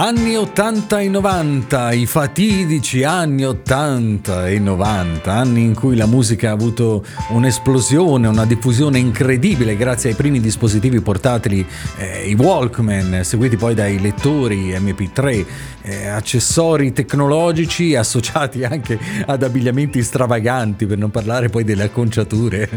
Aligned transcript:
Anni 0.00 0.36
80 0.36 1.00
e 1.00 1.08
90, 1.08 1.92
i 1.92 2.06
fatidici 2.06 3.02
anni 3.02 3.44
80 3.44 4.48
e 4.48 4.60
90, 4.60 5.32
anni 5.32 5.62
in 5.62 5.74
cui 5.74 5.96
la 5.96 6.06
musica 6.06 6.50
ha 6.50 6.52
avuto 6.52 7.04
un'esplosione, 7.30 8.28
una 8.28 8.46
diffusione 8.46 9.00
incredibile 9.00 9.76
grazie 9.76 10.10
ai 10.10 10.14
primi 10.14 10.38
dispositivi 10.38 11.00
portatili, 11.00 11.66
eh, 11.96 12.28
i 12.28 12.34
Walkman, 12.34 13.24
seguiti 13.24 13.56
poi 13.56 13.74
dai 13.74 14.00
lettori 14.00 14.70
MP3, 14.70 15.46
eh, 15.82 16.06
accessori 16.06 16.92
tecnologici 16.92 17.96
associati 17.96 18.62
anche 18.62 18.96
ad 19.26 19.42
abbigliamenti 19.42 20.00
stravaganti, 20.04 20.86
per 20.86 20.96
non 20.96 21.10
parlare 21.10 21.48
poi 21.48 21.64
delle 21.64 21.82
acconciature. 21.82 22.68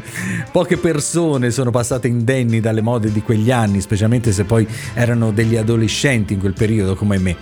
Poche 0.52 0.78
persone 0.78 1.52
sono 1.52 1.70
passate 1.70 2.08
indenni 2.08 2.60
dalle 2.60 2.82
mode 2.82 3.12
di 3.12 3.22
quegli 3.22 3.52
anni, 3.52 3.80
specialmente 3.80 4.32
se 4.32 4.44
poi 4.44 4.68
erano 4.96 5.30
degli 5.30 5.56
adolescenti 5.56 6.34
in 6.34 6.40
quel 6.40 6.54
periodo 6.54 6.96
come 6.96 7.10
come 7.12 7.20
me. 7.20 7.36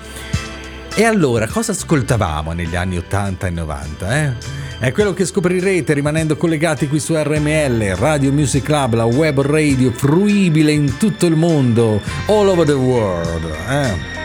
E 0.95 1.03
allora, 1.03 1.47
cosa 1.47 1.71
ascoltavamo 1.71 2.53
negli 2.53 2.75
anni 2.75 2.97
80 2.97 3.47
e 3.47 3.49
90? 3.51 4.21
Eh? 4.21 4.33
È 4.79 4.91
quello 4.91 5.13
che 5.13 5.25
scoprirete 5.25 5.93
rimanendo 5.93 6.35
collegati 6.35 6.87
qui 6.87 6.99
su 6.99 7.13
RML, 7.15 7.95
Radio 7.95 8.31
Music 8.31 8.63
Club, 8.63 8.95
la 8.95 9.05
web 9.05 9.41
radio 9.41 9.91
fruibile 9.91 10.71
in 10.71 10.97
tutto 10.97 11.27
il 11.27 11.35
mondo, 11.35 12.01
all 12.25 12.47
over 12.47 12.65
the 12.65 12.73
world. 12.73 13.43
Eh? 13.69 14.17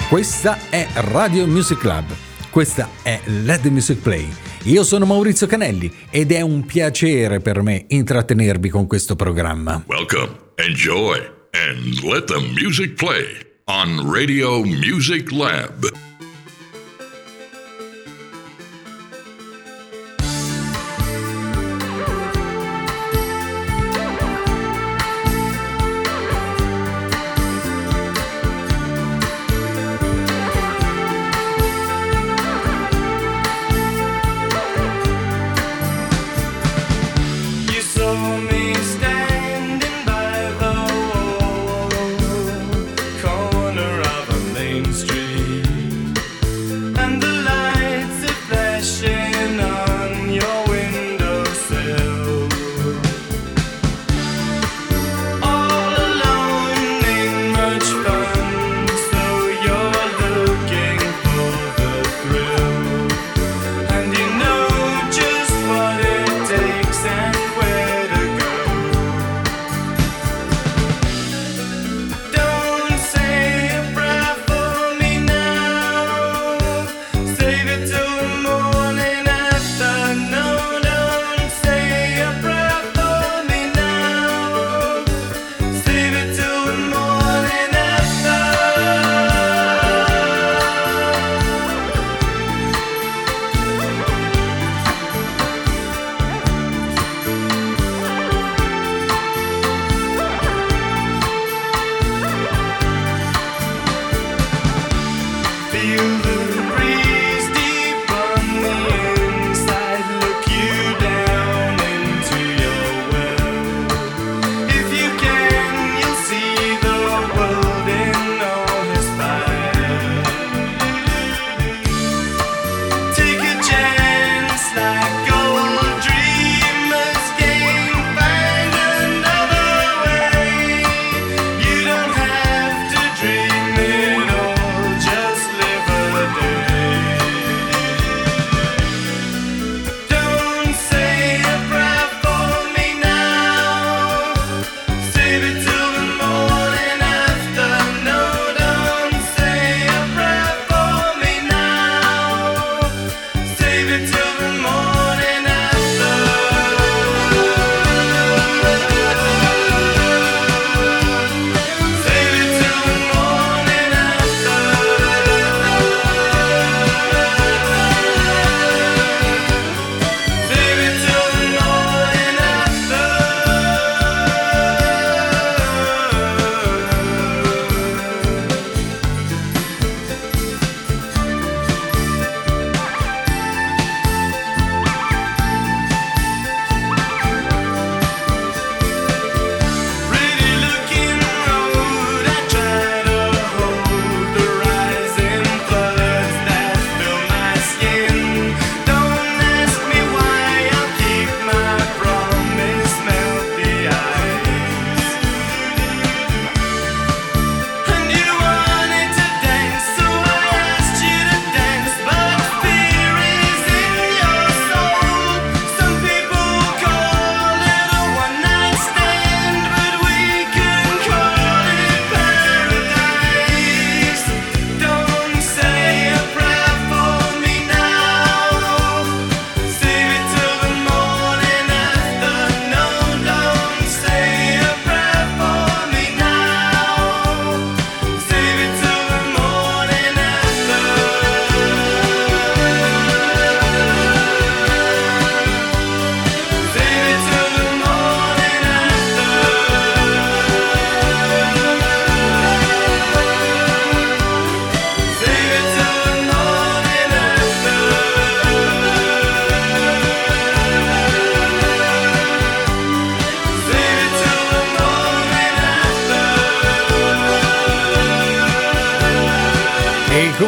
Questa 0.09 0.59
è 0.69 0.89
Radio 0.95 1.47
Music 1.47 1.79
Club, 1.79 2.07
questa 2.51 2.91
è 3.03 3.21
Let 3.27 3.61
the 3.63 3.71
Music 3.71 3.99
Play. 3.99 4.29
Io 4.65 4.83
sono 4.83 5.07
Maurizio 5.07 5.47
Canelli 5.47 5.93
ed 6.11 6.33
è 6.33 6.41
un 6.41 6.67
piacere 6.67 7.39
per 7.39 7.63
me 7.63 7.85
intrattenervi 7.87 8.69
con 8.69 8.89
questo 8.89 9.15
programma. 9.15 9.85
Welcome, 9.87 10.31
enjoy 10.57 11.19
and 11.53 12.03
let 12.03 12.25
the 12.25 12.41
music 12.61 12.95
play 12.95 13.27
on 13.67 14.11
Radio 14.13 14.65
Music 14.65 15.31
Lab. 15.31 16.14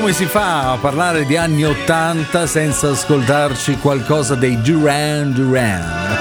Come 0.07 0.19
si 0.19 0.27
fa 0.27 0.71
a 0.71 0.77
parlare 0.77 1.27
di 1.27 1.37
anni 1.37 1.65
80 1.65 2.47
senza 2.47 2.91
ascoltarci 2.91 3.79
qualcosa 3.79 4.37
dei 4.37 4.57
Duran 4.63 5.33
Duran? 5.33 6.16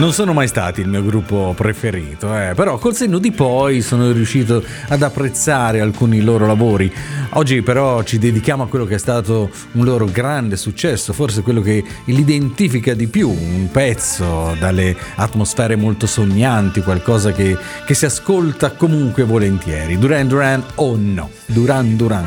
Non 0.00 0.14
sono 0.14 0.32
mai 0.32 0.48
stati 0.48 0.80
il 0.80 0.88
mio 0.88 1.04
gruppo 1.04 1.52
preferito, 1.54 2.34
eh, 2.34 2.54
però 2.54 2.78
col 2.78 2.94
senno 2.94 3.18
di 3.18 3.32
poi 3.32 3.82
sono 3.82 4.12
riuscito 4.12 4.64
ad 4.88 5.02
apprezzare 5.02 5.82
alcuni 5.82 6.22
loro 6.22 6.46
lavori. 6.46 6.90
Oggi 7.34 7.60
però 7.60 8.02
ci 8.02 8.18
dedichiamo 8.18 8.62
a 8.62 8.66
quello 8.66 8.86
che 8.86 8.94
è 8.94 8.98
stato 8.98 9.50
un 9.72 9.84
loro 9.84 10.06
grande 10.06 10.56
successo, 10.56 11.12
forse 11.12 11.42
quello 11.42 11.60
che 11.60 11.84
li 12.06 12.18
identifica 12.18 12.94
di 12.94 13.08
più, 13.08 13.28
un 13.28 13.68
pezzo 13.70 14.56
dalle 14.58 14.96
atmosfere 15.16 15.76
molto 15.76 16.06
sognanti, 16.06 16.80
qualcosa 16.80 17.32
che, 17.32 17.58
che 17.84 17.92
si 17.92 18.06
ascolta 18.06 18.70
comunque 18.70 19.24
volentieri. 19.24 19.98
Duran 19.98 20.28
Duran 20.28 20.64
o 20.76 20.92
oh 20.92 20.96
no? 20.98 21.30
Duran 21.44 21.96
Duran. 21.96 22.24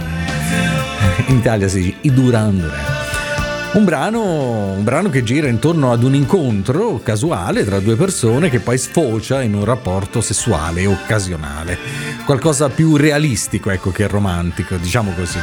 In 1.25 1.37
Italia 1.37 1.67
si 1.67 1.81
dice 1.81 1.97
i 2.01 2.13
Duran 2.13 2.55
Duran. 2.55 2.92
Un 3.73 3.85
brano, 3.85 4.73
un 4.73 4.83
brano, 4.83 5.09
che 5.09 5.23
gira 5.23 5.47
intorno 5.47 5.91
ad 5.91 6.03
un 6.03 6.13
incontro 6.13 6.99
casuale 7.01 7.65
tra 7.65 7.79
due 7.79 7.95
persone 7.95 8.47
che 8.51 8.59
poi 8.59 8.77
sfocia 8.77 9.41
in 9.41 9.55
un 9.55 9.65
rapporto 9.65 10.21
sessuale 10.21 10.85
occasionale. 10.85 11.79
Qualcosa 12.23 12.69
più 12.69 12.95
realistico, 12.97 13.71
ecco, 13.71 13.89
che 13.89 14.07
romantico, 14.07 14.75
diciamo 14.75 15.11
così. 15.13 15.39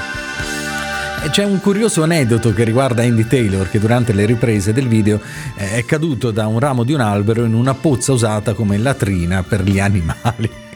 C'è 1.29 1.45
un 1.45 1.59
curioso 1.61 2.05
aneddoto 2.05 2.53
che 2.55 2.63
riguarda 2.63 3.03
Andy 3.03 3.27
Taylor 3.27 3.69
che 3.69 3.81
durante 3.81 4.13
le 4.13 4.25
riprese 4.27 4.73
del 4.73 4.87
video 4.87 5.21
eh, 5.57 5.73
è 5.73 5.85
caduto 5.85 6.31
da 6.31 6.47
un 6.47 6.61
ramo 6.61 6.85
di 6.85 6.93
un 6.93 7.01
albero 7.01 7.45
in 7.45 7.53
una 7.53 7.75
pozza 7.75 8.13
usata 8.13 8.55
come 8.55 8.79
latrina 8.79 9.43
per 9.43 9.65
gli 9.65 9.79
animali. 9.81 10.70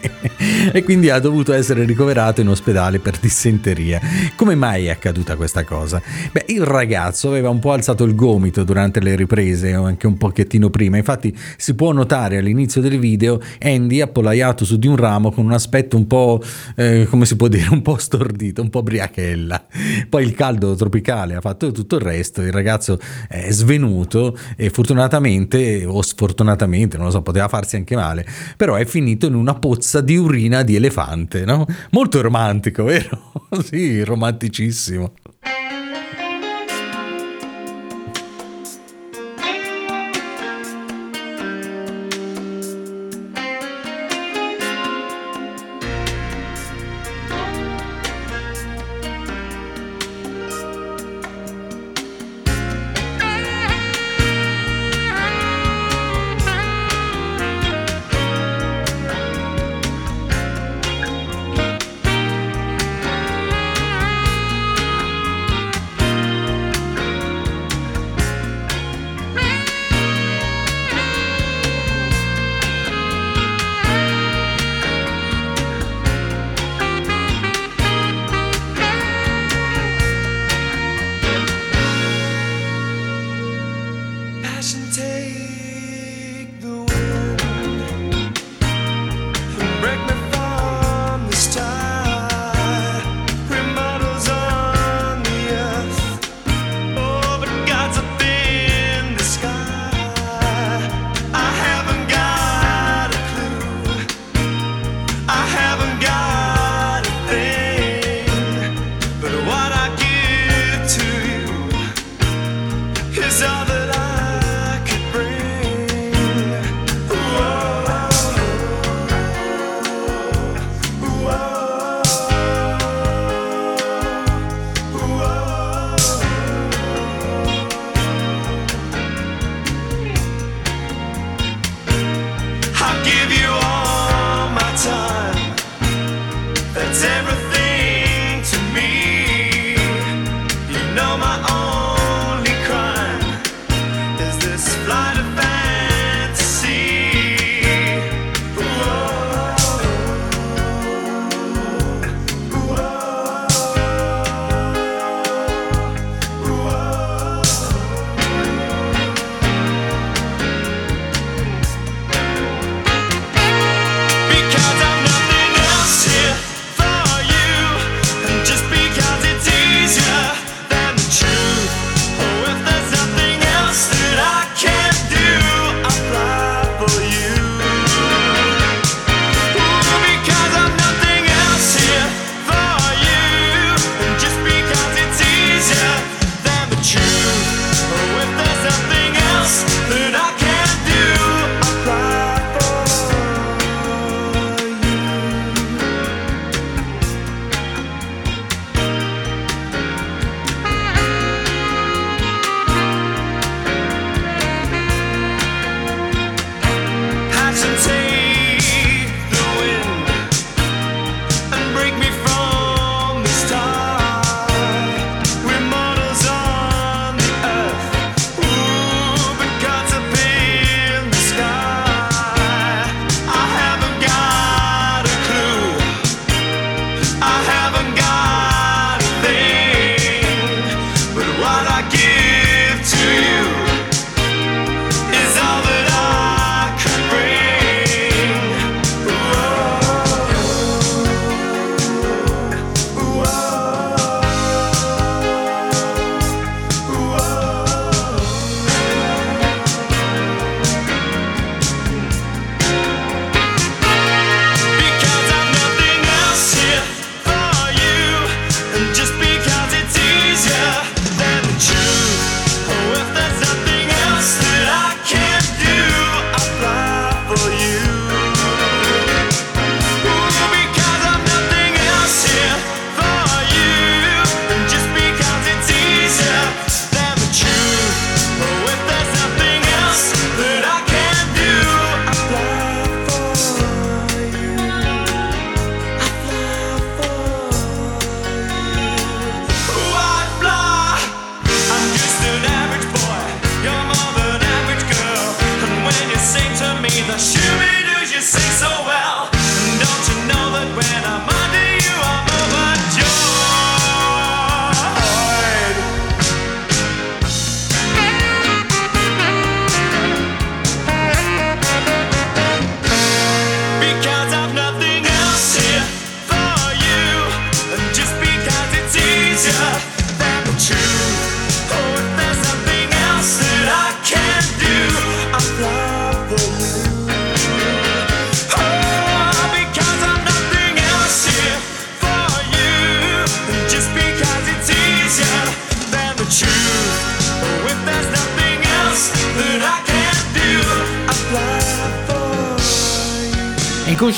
E 0.71 0.83
quindi 0.83 1.09
ha 1.09 1.19
dovuto 1.19 1.53
essere 1.53 1.85
ricoverato 1.85 2.41
in 2.41 2.49
ospedale 2.49 2.99
per 2.99 3.17
dissenteria. 3.17 3.99
Come 4.35 4.55
mai 4.55 4.85
è 4.85 4.89
accaduta 4.89 5.35
questa 5.35 5.63
cosa? 5.63 6.01
Beh, 6.31 6.45
il 6.47 6.63
ragazzo 6.63 7.29
aveva 7.29 7.49
un 7.49 7.59
po' 7.59 7.71
alzato 7.71 8.03
il 8.03 8.15
gomito 8.15 8.63
durante 8.63 8.99
le 8.99 9.15
riprese 9.15 9.75
o 9.75 9.85
anche 9.85 10.07
un 10.07 10.17
pochettino 10.17 10.69
prima, 10.69 10.97
infatti 10.97 11.35
si 11.57 11.73
può 11.75 11.91
notare 11.91 12.37
all'inizio 12.37 12.81
del 12.81 12.99
video 12.99 13.41
Andy 13.59 14.01
appollaiato 14.01 14.65
su 14.65 14.77
di 14.77 14.87
un 14.87 14.95
ramo 14.95 15.31
con 15.31 15.45
un 15.45 15.53
aspetto 15.53 15.97
un 15.97 16.07
po', 16.07 16.41
eh, 16.75 17.07
come 17.09 17.25
si 17.25 17.35
può 17.35 17.47
dire, 17.47 17.67
un 17.71 17.81
po' 17.81 17.97
stordito, 17.97 18.61
un 18.61 18.69
po' 18.69 18.83
briachella. 18.83 19.65
Poi 20.09 20.23
il 20.23 20.33
caldo 20.33 20.75
tropicale 20.75 21.35
ha 21.35 21.41
fatto 21.41 21.71
tutto 21.71 21.95
il 21.95 22.01
resto, 22.01 22.41
il 22.41 22.51
ragazzo 22.51 22.99
è 23.27 23.49
svenuto 23.51 24.37
e 24.55 24.69
fortunatamente 24.69 25.85
o 25.85 26.01
sfortunatamente, 26.01 26.97
non 26.97 27.07
lo 27.07 27.11
so, 27.11 27.21
poteva 27.21 27.47
farsi 27.47 27.75
anche 27.75 27.95
male, 27.95 28.25
però 28.57 28.75
è 28.75 28.85
finito 28.85 29.25
in 29.25 29.35
una 29.35 29.53
pozza 29.53 29.84
puzza 29.85 30.01
di 30.01 30.17
urina 30.17 30.63
di 30.63 30.75
elefante, 30.75 31.45
no? 31.45 31.65
Molto 31.91 32.21
romantico, 32.21 32.85
vero? 32.85 33.31
sì, 33.63 34.03
romanticissimo. 34.03 35.13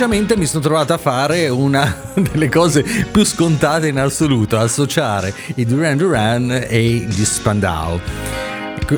Inconsciamente 0.08 0.38
mi 0.38 0.46
sono 0.46 0.64
trovato 0.64 0.94
a 0.94 0.98
fare 0.98 1.50
una 1.50 2.12
delle 2.16 2.50
cose 2.50 2.84
più 3.12 3.26
scontate 3.26 3.90
in 3.90 4.00
assoluto, 4.00 4.58
associare 4.58 5.34
i 5.56 5.66
Duran 5.66 5.98
Duran 5.98 6.66
e 6.68 6.82
gli 6.82 7.26
Spandau 7.26 8.00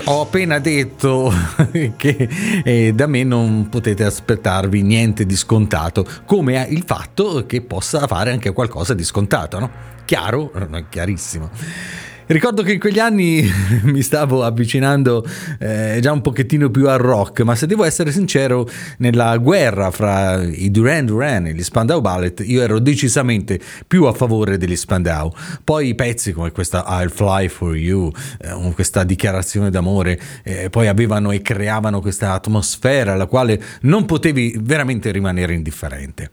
ho 0.04 0.22
appena 0.22 0.60
detto 0.60 1.34
che 1.98 2.30
eh, 2.64 2.94
da 2.94 3.08
me 3.08 3.24
non 3.24 3.70
potete 3.70 4.04
aspettarvi 4.04 4.84
niente 4.84 5.26
di 5.26 5.36
scontato, 5.36 6.06
come 6.26 6.68
il 6.70 6.84
fatto 6.86 7.44
che 7.48 7.62
possa 7.62 8.06
fare 8.06 8.32
anche 8.32 8.54
qualcosa 8.54 8.94
di 8.94 9.04
scontato, 9.04 9.58
no? 9.58 9.72
Chiaro? 10.06 10.52
Chiarissimo. 10.90 11.50
Ricordo 12.32 12.62
che 12.62 12.74
in 12.74 12.80
quegli 12.80 13.00
anni 13.00 13.44
mi 13.86 14.04
stavo 14.04 14.44
avvicinando 14.44 15.26
eh, 15.58 15.98
già 16.00 16.12
un 16.12 16.22
pochettino 16.22 16.70
più 16.70 16.88
al 16.88 17.00
rock, 17.00 17.42
ma 17.42 17.56
se 17.56 17.66
devo 17.66 17.86
essere 17.86 18.12
sincero, 18.12 18.70
nella 19.00 19.36
guerra 19.38 19.90
fra 19.90 20.40
i 20.44 20.70
Duran 20.70 21.08
Duran 21.08 21.48
e 21.48 21.56
gli 21.56 21.64
Spandau 21.64 22.02
Ballet, 22.02 22.44
io 22.46 22.62
ero 22.62 22.78
decisamente 22.78 23.60
più 23.88 24.04
a 24.04 24.14
favore 24.14 24.60
degli 24.60 24.76
Spandau. 24.76 25.34
Poi 25.64 25.88
i 25.88 25.96
pezzi 25.96 26.32
come 26.32 26.52
questa 26.52 26.86
I'll 26.88 27.10
Fly 27.10 27.48
for 27.48 27.76
You, 27.76 28.12
eh, 28.38 28.74
questa 28.76 29.04
dichiarazione 29.04 29.72
d'amore, 29.72 30.20
eh, 30.44 30.70
poi 30.70 30.86
avevano 30.86 31.32
e 31.32 31.42
creavano 31.42 32.00
questa 32.00 32.34
atmosfera 32.34 33.14
alla 33.14 33.26
quale 33.26 33.60
non 33.82 34.06
potevi 34.06 34.56
veramente 34.62 35.10
rimanere 35.10 35.56
indifferente 35.56 36.30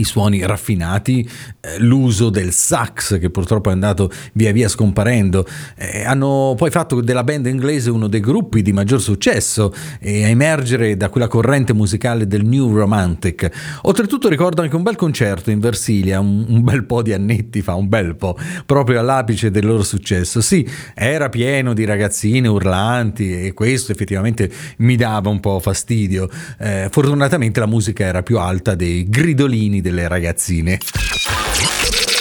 i 0.00 0.04
suoni 0.04 0.44
raffinati, 0.44 1.28
eh, 1.60 1.78
l'uso 1.78 2.30
del 2.30 2.52
sax 2.52 3.18
che 3.18 3.30
purtroppo 3.30 3.68
è 3.70 3.72
andato 3.72 4.10
via 4.32 4.52
via 4.52 4.68
scomparendo, 4.68 5.46
eh, 5.76 6.04
hanno 6.04 6.54
poi 6.56 6.70
fatto 6.70 7.00
della 7.00 7.24
band 7.24 7.46
inglese 7.46 7.90
uno 7.90 8.08
dei 8.08 8.20
gruppi 8.20 8.62
di 8.62 8.72
maggior 8.72 9.00
successo 9.00 9.72
e 10.00 10.24
a 10.24 10.28
emergere 10.28 10.96
da 10.96 11.08
quella 11.08 11.28
corrente 11.28 11.72
musicale 11.72 12.26
del 12.26 12.44
New 12.44 12.74
Romantic. 12.74 13.50
Oltretutto 13.82 14.28
ricordo 14.28 14.62
anche 14.62 14.76
un 14.76 14.82
bel 14.82 14.96
concerto 14.96 15.50
in 15.50 15.60
Versilia, 15.60 16.20
un, 16.20 16.44
un 16.48 16.62
bel 16.62 16.84
po' 16.84 17.02
di 17.02 17.12
annetti 17.12 17.62
fa, 17.62 17.74
un 17.74 17.88
bel 17.88 18.16
po', 18.16 18.36
proprio 18.66 19.00
all'apice 19.00 19.50
del 19.50 19.66
loro 19.66 19.82
successo. 19.82 20.40
Sì, 20.40 20.68
era 20.94 21.28
pieno 21.28 21.74
di 21.74 21.84
ragazzine 21.84 22.48
urlanti 22.48 23.46
e 23.46 23.52
questo 23.52 23.92
effettivamente 23.92 24.50
mi 24.78 24.96
dava 24.96 25.28
un 25.28 25.40
po' 25.40 25.60
fastidio. 25.60 26.28
Eh, 26.58 26.88
fortunatamente 26.90 27.60
la 27.60 27.66
musica 27.66 28.04
era 28.04 28.22
più 28.22 28.38
alta 28.38 28.74
dei 28.74 29.08
gridolini 29.08 29.80
delle 29.90 30.08
ragazzine. 30.08 30.78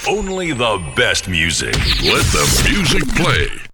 Only 0.08 0.54
the 0.54 0.80
best 0.96 1.28
music. 1.28 1.76
Let 2.02 2.26
the 2.32 2.70
music 2.70 3.06
play. 3.16 3.69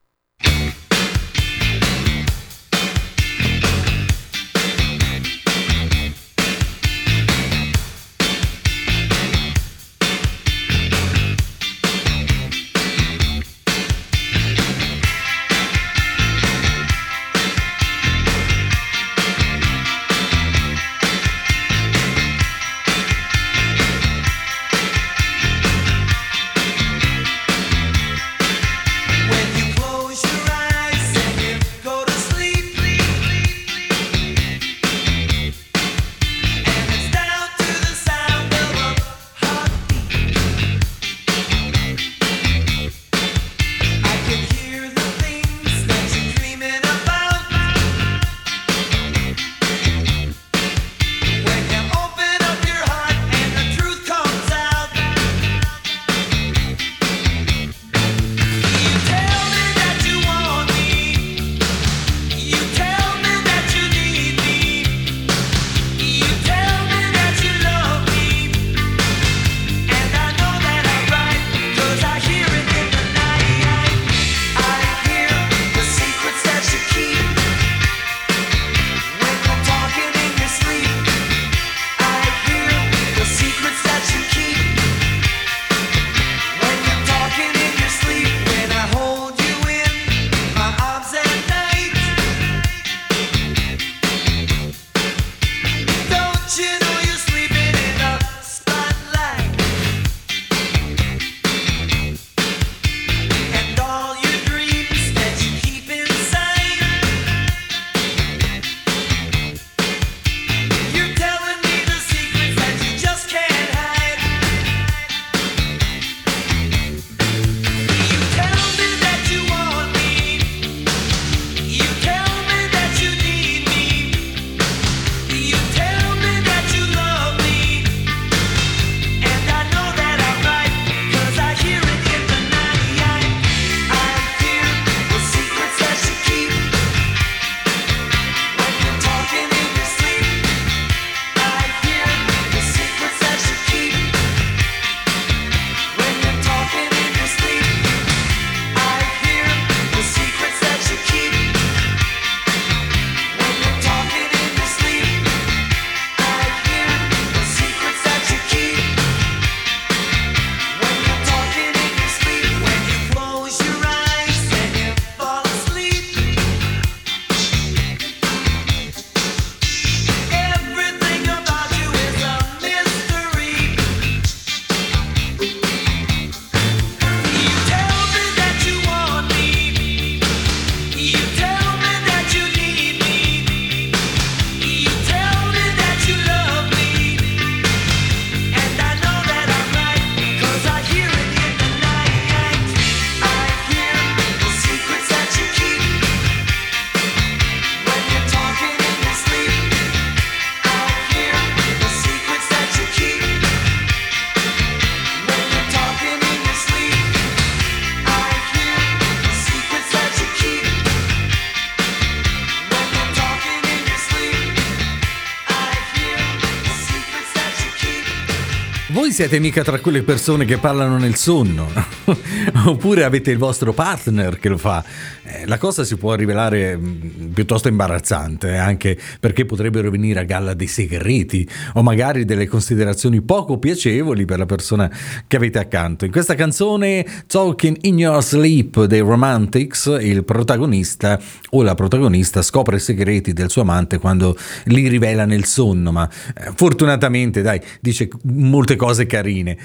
Siete 219.15 219.39
mica 219.39 219.63
tra 219.63 219.79
quelle 219.79 220.03
persone 220.03 220.43
che 220.43 220.57
parlano 220.57 220.97
nel 220.97 221.15
sonno, 221.15 221.69
oppure 222.67 223.05
avete 223.05 223.31
il 223.31 223.37
vostro 223.37 223.71
partner 223.71 224.37
che 224.39 224.49
lo 224.49 224.57
fa. 224.57 224.83
Eh, 225.23 225.47
la 225.47 225.57
cosa 225.57 225.85
si 225.85 225.95
può 225.95 226.13
rivelare 226.15 226.75
mm, 226.75 227.31
piuttosto 227.31 227.69
imbarazzante, 227.69 228.49
eh, 228.49 228.57
anche 228.57 228.97
perché 229.21 229.45
potrebbero 229.45 229.89
venire 229.89 230.19
a 230.19 230.23
galla 230.23 230.53
dei 230.53 230.67
segreti 230.67 231.47
o 231.75 231.81
magari 231.81 232.25
delle 232.25 232.45
considerazioni 232.45 233.21
poco 233.21 233.57
piacevoli 233.57 234.25
per 234.25 234.37
la 234.37 234.45
persona 234.45 234.91
che 235.25 235.37
avete 235.37 235.59
accanto. 235.59 236.03
In 236.03 236.11
questa 236.11 236.35
canzone 236.35 237.05
Talking 237.25 237.77
in 237.83 237.99
Your 237.99 238.21
Sleep 238.21 238.83
dei 238.83 238.99
Romantics, 238.99 239.97
il 240.01 240.25
protagonista 240.25 241.17
o 241.51 241.63
la 241.63 241.73
protagonista 241.73 242.41
scopre 242.41 242.75
i 242.75 242.81
segreti 242.81 243.31
del 243.31 243.49
suo 243.49 243.61
amante 243.61 243.97
quando 243.97 244.37
li 244.65 244.89
rivela 244.89 245.23
nel 245.23 245.45
sonno, 245.45 245.93
ma 245.93 246.09
eh, 246.35 246.51
fortunatamente, 246.53 247.41
dai, 247.41 247.61
dice 247.79 248.09
molte 248.23 248.75
cose 248.75 249.04
carine. 249.07 249.57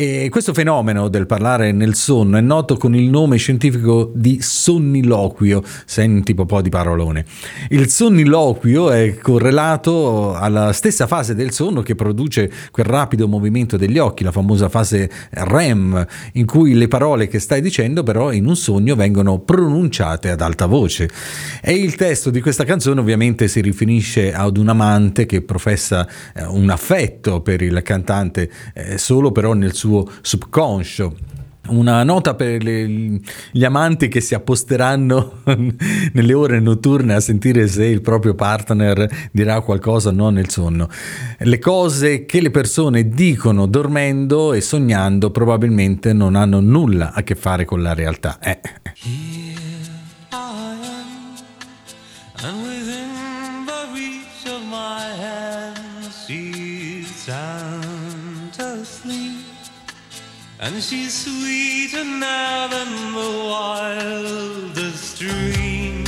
E 0.00 0.28
questo 0.30 0.54
fenomeno 0.54 1.08
del 1.08 1.26
parlare 1.26 1.72
nel 1.72 1.96
sonno 1.96 2.36
è 2.36 2.40
noto 2.40 2.76
con 2.76 2.94
il 2.94 3.10
nome 3.10 3.36
scientifico 3.36 4.12
di 4.14 4.38
sonniloquio, 4.40 5.60
senti 5.86 6.36
un 6.38 6.46
po' 6.46 6.62
di 6.62 6.68
parolone. 6.68 7.24
Il 7.70 7.88
sonniloquio 7.88 8.92
è 8.92 9.16
correlato 9.16 10.36
alla 10.36 10.72
stessa 10.72 11.08
fase 11.08 11.34
del 11.34 11.50
sonno 11.50 11.82
che 11.82 11.96
produce 11.96 12.48
quel 12.70 12.86
rapido 12.86 13.26
movimento 13.26 13.76
degli 13.76 13.98
occhi, 13.98 14.22
la 14.22 14.30
famosa 14.30 14.68
fase 14.68 15.10
REM, 15.30 16.06
in 16.34 16.46
cui 16.46 16.74
le 16.74 16.86
parole 16.86 17.26
che 17.26 17.40
stai 17.40 17.60
dicendo 17.60 18.04
però 18.04 18.30
in 18.30 18.46
un 18.46 18.54
sogno 18.54 18.94
vengono 18.94 19.40
pronunciate 19.40 20.30
ad 20.30 20.40
alta 20.42 20.66
voce. 20.66 21.10
E 21.60 21.72
il 21.72 21.96
testo 21.96 22.30
di 22.30 22.40
questa 22.40 22.62
canzone 22.62 23.00
ovviamente 23.00 23.48
si 23.48 23.60
riferisce 23.60 24.32
ad 24.32 24.58
un 24.58 24.68
amante 24.68 25.26
che 25.26 25.42
professa 25.42 26.06
eh, 26.36 26.44
un 26.44 26.70
affetto 26.70 27.40
per 27.40 27.62
il 27.62 27.82
cantante 27.82 28.48
eh, 28.74 28.96
solo 28.96 29.32
però 29.32 29.54
nel 29.54 29.74
suo 29.74 29.86
suo 29.88 30.10
subconscio. 30.20 31.16
Una 31.68 32.02
nota 32.02 32.34
per 32.34 32.62
le, 32.62 33.20
gli 33.52 33.64
amanti 33.64 34.08
che 34.08 34.22
si 34.22 34.34
apposteranno 34.34 35.42
nelle 36.12 36.32
ore 36.32 36.60
notturne 36.60 37.14
a 37.14 37.20
sentire 37.20 37.68
se 37.68 37.84
il 37.84 38.00
proprio 38.00 38.34
partner 38.34 39.28
dirà 39.30 39.60
qualcosa 39.60 40.08
o 40.08 40.12
no 40.12 40.30
nel 40.30 40.48
sonno. 40.48 40.88
Le 41.38 41.58
cose 41.58 42.24
che 42.24 42.40
le 42.40 42.50
persone 42.50 43.10
dicono 43.10 43.66
dormendo 43.66 44.54
e 44.54 44.62
sognando 44.62 45.30
probabilmente 45.30 46.14
non 46.14 46.36
hanno 46.36 46.60
nulla 46.60 47.12
a 47.12 47.22
che 47.22 47.34
fare 47.34 47.66
con 47.66 47.82
la 47.82 47.92
realtà. 47.92 48.38
Eh. 48.40 48.60
And 60.60 60.82
she's 60.82 61.14
sweeter 61.14 62.02
now 62.02 62.66
than 62.66 63.12
the 63.14 63.44
wildest 63.46 65.20
dream 65.20 66.04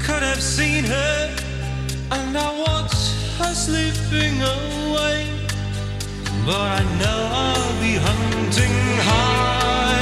could 0.00 0.22
have 0.22 0.40
seen 0.40 0.84
her. 0.84 1.36
And 2.10 2.34
I 2.36 2.58
watch 2.66 2.94
her 3.38 3.54
slipping 3.54 4.40
away. 4.40 5.28
But 6.46 6.60
I 6.60 6.82
know 6.98 7.28
I'll 7.30 7.80
be 7.82 7.96
hunting 7.96 8.76
high 9.04 10.00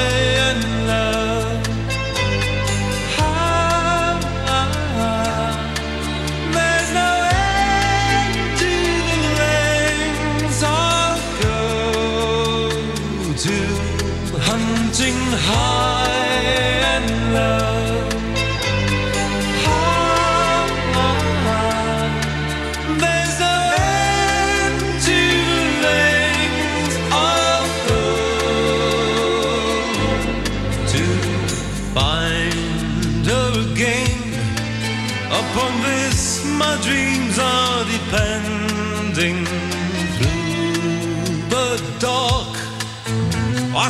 and 0.49 0.87
low. 0.87 1.52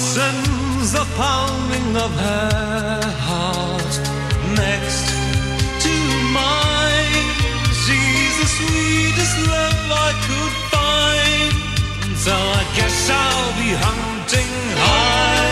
Sends 0.00 0.92
the 0.92 1.04
pounding 1.16 1.96
of 1.96 2.10
her 2.14 3.00
heart 3.28 3.94
next 4.56 5.06
to 5.84 5.94
mine. 6.32 7.28
She's 7.82 8.34
the 8.40 8.48
sweetest 8.56 9.36
love 9.52 9.86
I 10.08 10.12
could 10.26 10.54
find, 10.72 12.16
so 12.16 12.32
I 12.32 12.62
guess 12.76 13.10
I'll 13.10 13.52
be 13.60 13.70
hunting 13.86 14.50
high 14.78 15.51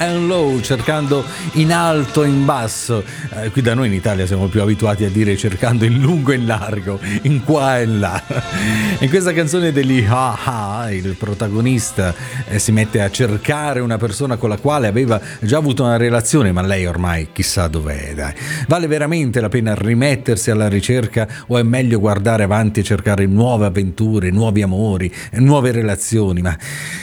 and 0.00 0.28
Low, 0.28 0.47
cercando 0.62 1.24
in 1.52 1.72
alto 1.72 2.22
e 2.22 2.28
in 2.28 2.44
basso. 2.44 3.02
Eh, 3.30 3.50
qui 3.50 3.62
da 3.62 3.74
noi 3.74 3.88
in 3.88 3.94
Italia 3.94 4.26
siamo 4.26 4.46
più 4.46 4.60
abituati 4.60 5.04
a 5.04 5.10
dire 5.10 5.36
cercando 5.36 5.84
in 5.84 6.00
lungo 6.00 6.32
e 6.32 6.36
in 6.36 6.46
largo, 6.46 6.98
in 7.22 7.44
qua 7.44 7.78
e 7.78 7.84
in 7.84 8.00
là. 8.00 8.22
In 9.00 9.08
questa 9.10 9.32
canzone 9.32 9.70
degli 9.70 10.04
Ha 10.08 10.38
Ha, 10.44 10.90
il 10.90 11.14
protagonista 11.16 12.14
eh, 12.48 12.58
si 12.58 12.72
mette 12.72 13.00
a 13.00 13.10
cercare 13.10 13.80
una 13.80 13.96
persona 13.96 14.36
con 14.36 14.48
la 14.48 14.56
quale 14.56 14.88
aveva 14.88 15.20
già 15.40 15.58
avuto 15.58 15.84
una 15.84 15.96
relazione, 15.96 16.52
ma 16.52 16.62
lei 16.62 16.86
ormai 16.86 17.28
chissà 17.32 17.68
dov'è. 17.68 18.14
Dai. 18.14 18.32
Vale 18.66 18.86
veramente 18.86 19.40
la 19.40 19.48
pena 19.48 19.74
rimettersi 19.74 20.50
alla 20.50 20.68
ricerca 20.68 21.28
o 21.46 21.58
è 21.58 21.62
meglio 21.62 22.00
guardare 22.00 22.42
avanti 22.42 22.80
e 22.80 22.82
cercare 22.82 23.26
nuove 23.26 23.66
avventure, 23.66 24.30
nuovi 24.30 24.62
amori, 24.62 25.12
nuove 25.32 25.70
relazioni? 25.70 26.40
Ma 26.40 26.56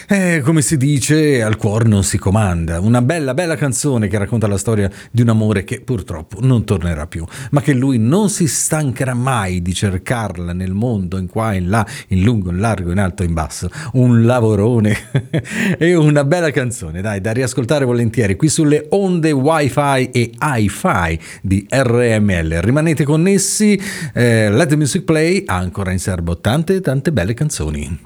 eh, 0.07 0.41
come 0.43 0.61
si 0.61 0.77
dice, 0.77 1.41
al 1.41 1.57
cuore 1.57 1.87
non 1.87 2.03
si 2.03 2.17
comanda. 2.17 2.79
Una 2.79 3.01
bella, 3.01 3.33
bella 3.33 3.44
canzone 3.53 4.07
che 4.07 4.17
racconta 4.17 4.47
la 4.47 4.57
storia 4.57 4.89
di 5.11 5.21
un 5.21 5.29
amore 5.29 5.63
che 5.63 5.81
purtroppo 5.81 6.39
non 6.41 6.65
tornerà 6.65 7.05
più, 7.05 7.23
ma 7.51 7.61
che 7.61 7.73
lui 7.73 7.99
non 7.99 8.29
si 8.29 8.47
stancherà 8.47 9.13
mai 9.13 9.61
di 9.61 9.73
cercarla 9.73 10.53
nel 10.53 10.73
mondo, 10.73 11.17
in 11.17 11.27
qua, 11.27 11.53
in 11.53 11.69
là, 11.69 11.85
in 12.07 12.23
lungo, 12.23 12.49
in 12.49 12.59
largo, 12.59 12.91
in 12.91 12.97
alto, 12.97 13.21
in 13.21 13.33
basso. 13.33 13.69
Un 13.93 14.25
lavorone 14.25 14.97
e 15.77 15.93
una 15.95 16.23
bella 16.23 16.49
canzone, 16.49 17.01
dai, 17.01 17.21
da 17.21 17.31
riascoltare 17.31 17.85
volentieri 17.85 18.35
qui 18.35 18.49
sulle 18.49 18.87
onde 18.89 19.31
wifi 19.31 20.09
e 20.11 20.31
hi-fi 20.41 21.19
di 21.41 21.65
RML. 21.69 22.61
Rimanete 22.61 23.03
connessi, 23.03 23.79
eh, 24.13 24.49
Let 24.49 24.69
the 24.69 24.75
Music 24.75 25.03
Play 25.03 25.43
ha 25.45 25.55
ancora 25.55 25.91
in 25.91 25.99
serbo 25.99 26.39
tante, 26.39 26.81
tante 26.81 27.11
belle 27.11 27.35
canzoni. 27.35 27.99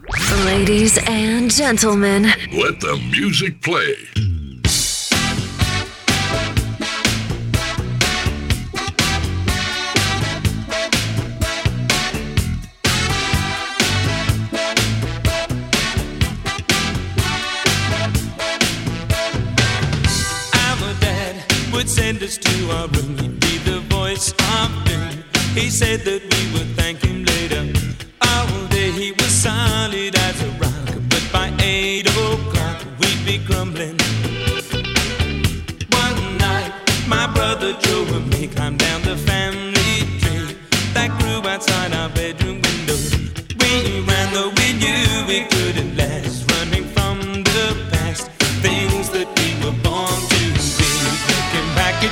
Ladies 0.43 0.97
and 1.05 1.49
gentlemen, 1.49 2.23
Let 2.51 2.79
the 2.79 2.97
music 3.11 3.59
play. 3.59 4.58
Send 22.09 22.23
us 22.23 22.37
to 22.39 22.71
our 22.71 22.87
room. 22.87 23.17
He'd 23.19 23.39
be 23.39 23.57
the 23.69 23.81
voice 23.81 24.31
of 24.31 24.69
doom. 24.85 25.23
He 25.53 25.69
said 25.69 25.99
that 26.05 26.21
we 26.23 26.41
would 26.53 26.69
thank 26.75 27.03
him 27.03 27.08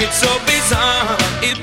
it's 0.00 0.18
so 0.18 0.32
bizarre. 0.44 1.16
It 1.42 1.58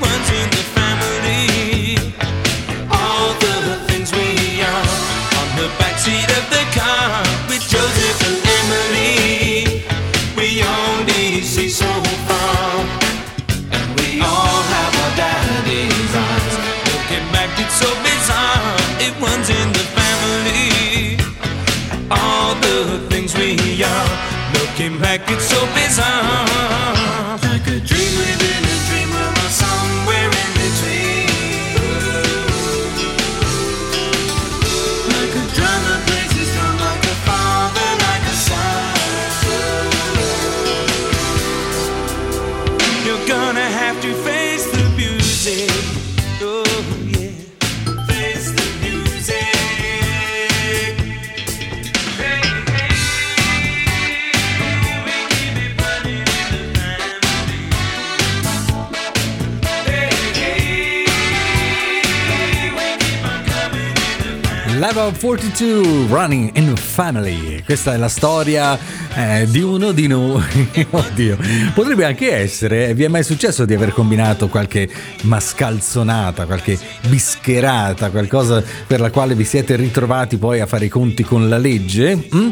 Level 64.77 65.15
42 65.19 66.07
Running 66.07 66.57
in 66.57 66.75
Family. 66.75 67.61
Questa 67.63 67.93
è 67.93 67.97
la 67.97 68.07
storia 68.07 68.77
eh, 69.15 69.45
di 69.47 69.61
uno 69.61 69.91
di 69.91 70.07
noi. 70.07 70.69
Oddio, 70.89 71.37
potrebbe 71.73 72.05
anche 72.05 72.33
essere. 72.33 72.93
Vi 72.95 73.03
è 73.03 73.07
mai 73.07 73.23
successo 73.23 73.65
di 73.65 73.73
aver 73.75 73.91
combinato 73.93 74.47
qualche 74.47 74.89
mascalzonata, 75.21 76.45
qualche 76.45 76.77
bischerata, 77.07 78.09
qualcosa 78.09 78.63
per 78.87 78.99
la 78.99 79.11
quale 79.11 79.35
vi 79.35 79.45
siete 79.45 79.75
ritrovati 79.75 80.37
poi 80.37 80.59
a 80.59 80.65
fare 80.65 80.85
i 80.85 80.89
conti 80.89 81.23
con 81.23 81.47
la 81.47 81.57
legge? 81.57 82.15
Mm? 82.33 82.49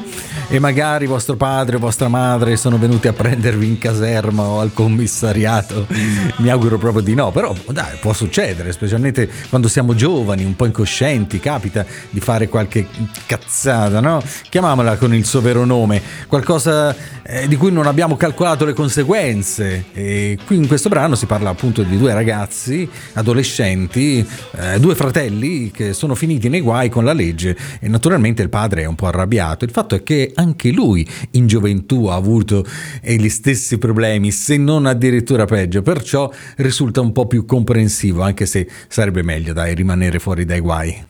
E 0.49 0.59
magari 0.59 1.07
vostro 1.07 1.35
padre 1.35 1.77
o 1.77 1.79
vostra 1.79 2.07
madre 2.07 2.55
sono 2.55 2.77
venuti 2.77 3.07
a 3.07 3.13
prendervi 3.13 3.65
in 3.65 3.77
caserma 3.79 4.43
o 4.43 4.59
al 4.59 4.73
commissariato? 4.73 5.87
Mi 6.37 6.49
auguro 6.49 6.77
proprio 6.77 7.01
di 7.01 7.15
no, 7.15 7.31
però 7.31 7.55
dai, 7.71 7.97
può 7.99 8.13
succedere, 8.13 8.71
specialmente 8.71 9.29
quando 9.49 9.67
siamo 9.67 9.95
giovani, 9.95 10.43
un 10.43 10.55
po' 10.55 10.65
incoscienti, 10.65 11.39
capita 11.39 11.85
di 12.11 12.19
fare 12.21 12.47
qualche 12.47 12.87
cazzata, 13.25 13.99
no? 13.99 14.23
Chiamiamola 14.49 14.97
con 14.97 15.13
il 15.13 15.25
suo 15.25 15.41
vero 15.41 15.65
nome, 15.65 16.01
qualcosa 16.27 16.95
eh, 17.23 17.47
di 17.47 17.55
cui 17.55 17.71
non 17.71 17.87
abbiamo 17.87 18.15
calcolato 18.17 18.65
le 18.65 18.73
conseguenze. 18.73 19.85
E 19.93 20.37
qui 20.45 20.57
in 20.57 20.67
questo 20.67 20.89
brano 20.89 21.15
si 21.15 21.25
parla 21.25 21.49
appunto 21.49 21.83
di 21.83 21.97
due 21.97 22.13
ragazzi, 22.13 22.87
adolescenti, 23.13 24.25
eh, 24.57 24.79
due 24.79 24.95
fratelli 24.95 25.71
che 25.71 25.93
sono 25.93 26.15
finiti 26.15 26.49
nei 26.49 26.61
guai 26.61 26.89
con 26.89 27.03
la 27.03 27.13
legge 27.13 27.57
e 27.79 27.87
naturalmente 27.87 28.41
il 28.41 28.49
padre 28.49 28.83
è 28.83 28.85
un 28.85 28.95
po' 28.95 29.07
arrabbiato. 29.07 29.65
Il 29.65 29.71
fatto 29.71 29.95
è 29.95 30.03
che 30.03 30.31
anche 30.35 30.71
lui 30.71 31.07
in 31.31 31.47
gioventù 31.47 32.05
ha 32.05 32.15
avuto 32.15 32.65
eh, 33.01 33.15
gli 33.15 33.29
stessi 33.29 33.77
problemi, 33.77 34.31
se 34.31 34.57
non 34.57 34.85
addirittura 34.85 35.45
peggio, 35.45 35.81
perciò 35.81 36.31
risulta 36.57 37.01
un 37.01 37.11
po' 37.11 37.27
più 37.27 37.45
comprensivo, 37.45 38.21
anche 38.21 38.45
se 38.45 38.67
sarebbe 38.87 39.23
meglio 39.23 39.53
dai 39.53 39.73
rimanere 39.73 40.19
fuori 40.19 40.45
dai 40.45 40.59
guai. 40.59 41.09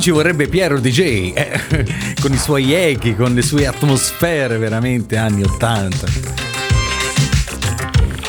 ci 0.00 0.10
vorrebbe 0.10 0.48
Piero 0.48 0.80
DJ, 0.80 1.32
eh, 1.34 1.60
con 2.20 2.32
i 2.32 2.38
suoi 2.38 2.72
echi, 2.72 3.14
con 3.14 3.34
le 3.34 3.42
sue 3.42 3.66
atmosfere 3.66 4.56
veramente 4.56 5.16
anni 5.16 5.42
80. 5.42 6.49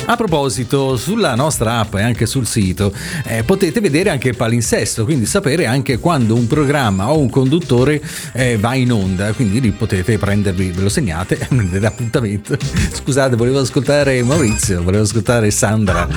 A 0.05 0.15
proposito, 0.17 0.97
sulla 0.97 1.35
nostra 1.35 1.79
app 1.79 1.95
e 1.95 2.01
anche 2.01 2.25
sul 2.25 2.45
sito 2.45 2.93
eh, 3.25 3.43
potete 3.43 3.79
vedere 3.79 4.09
anche 4.09 4.29
il 4.29 4.35
palinsesto, 4.35 5.05
quindi 5.05 5.25
sapere 5.25 5.65
anche 5.65 5.99
quando 5.99 6.35
un 6.35 6.47
programma 6.47 7.11
o 7.11 7.19
un 7.19 7.29
conduttore 7.29 8.01
eh, 8.33 8.57
va 8.57 8.73
in 8.73 8.91
onda, 8.91 9.31
quindi 9.33 9.61
lì 9.61 9.71
potete 9.71 10.17
prendervi, 10.17 10.71
ve 10.71 10.81
lo 10.81 10.89
segnate, 10.89 11.37
prendete 11.47 11.85
appuntamento. 11.85 12.57
Scusate, 12.91 13.35
volevo 13.35 13.59
ascoltare 13.59 14.21
Maurizio, 14.23 14.83
volevo 14.83 15.03
ascoltare 15.03 15.49
Sandra. 15.51 16.07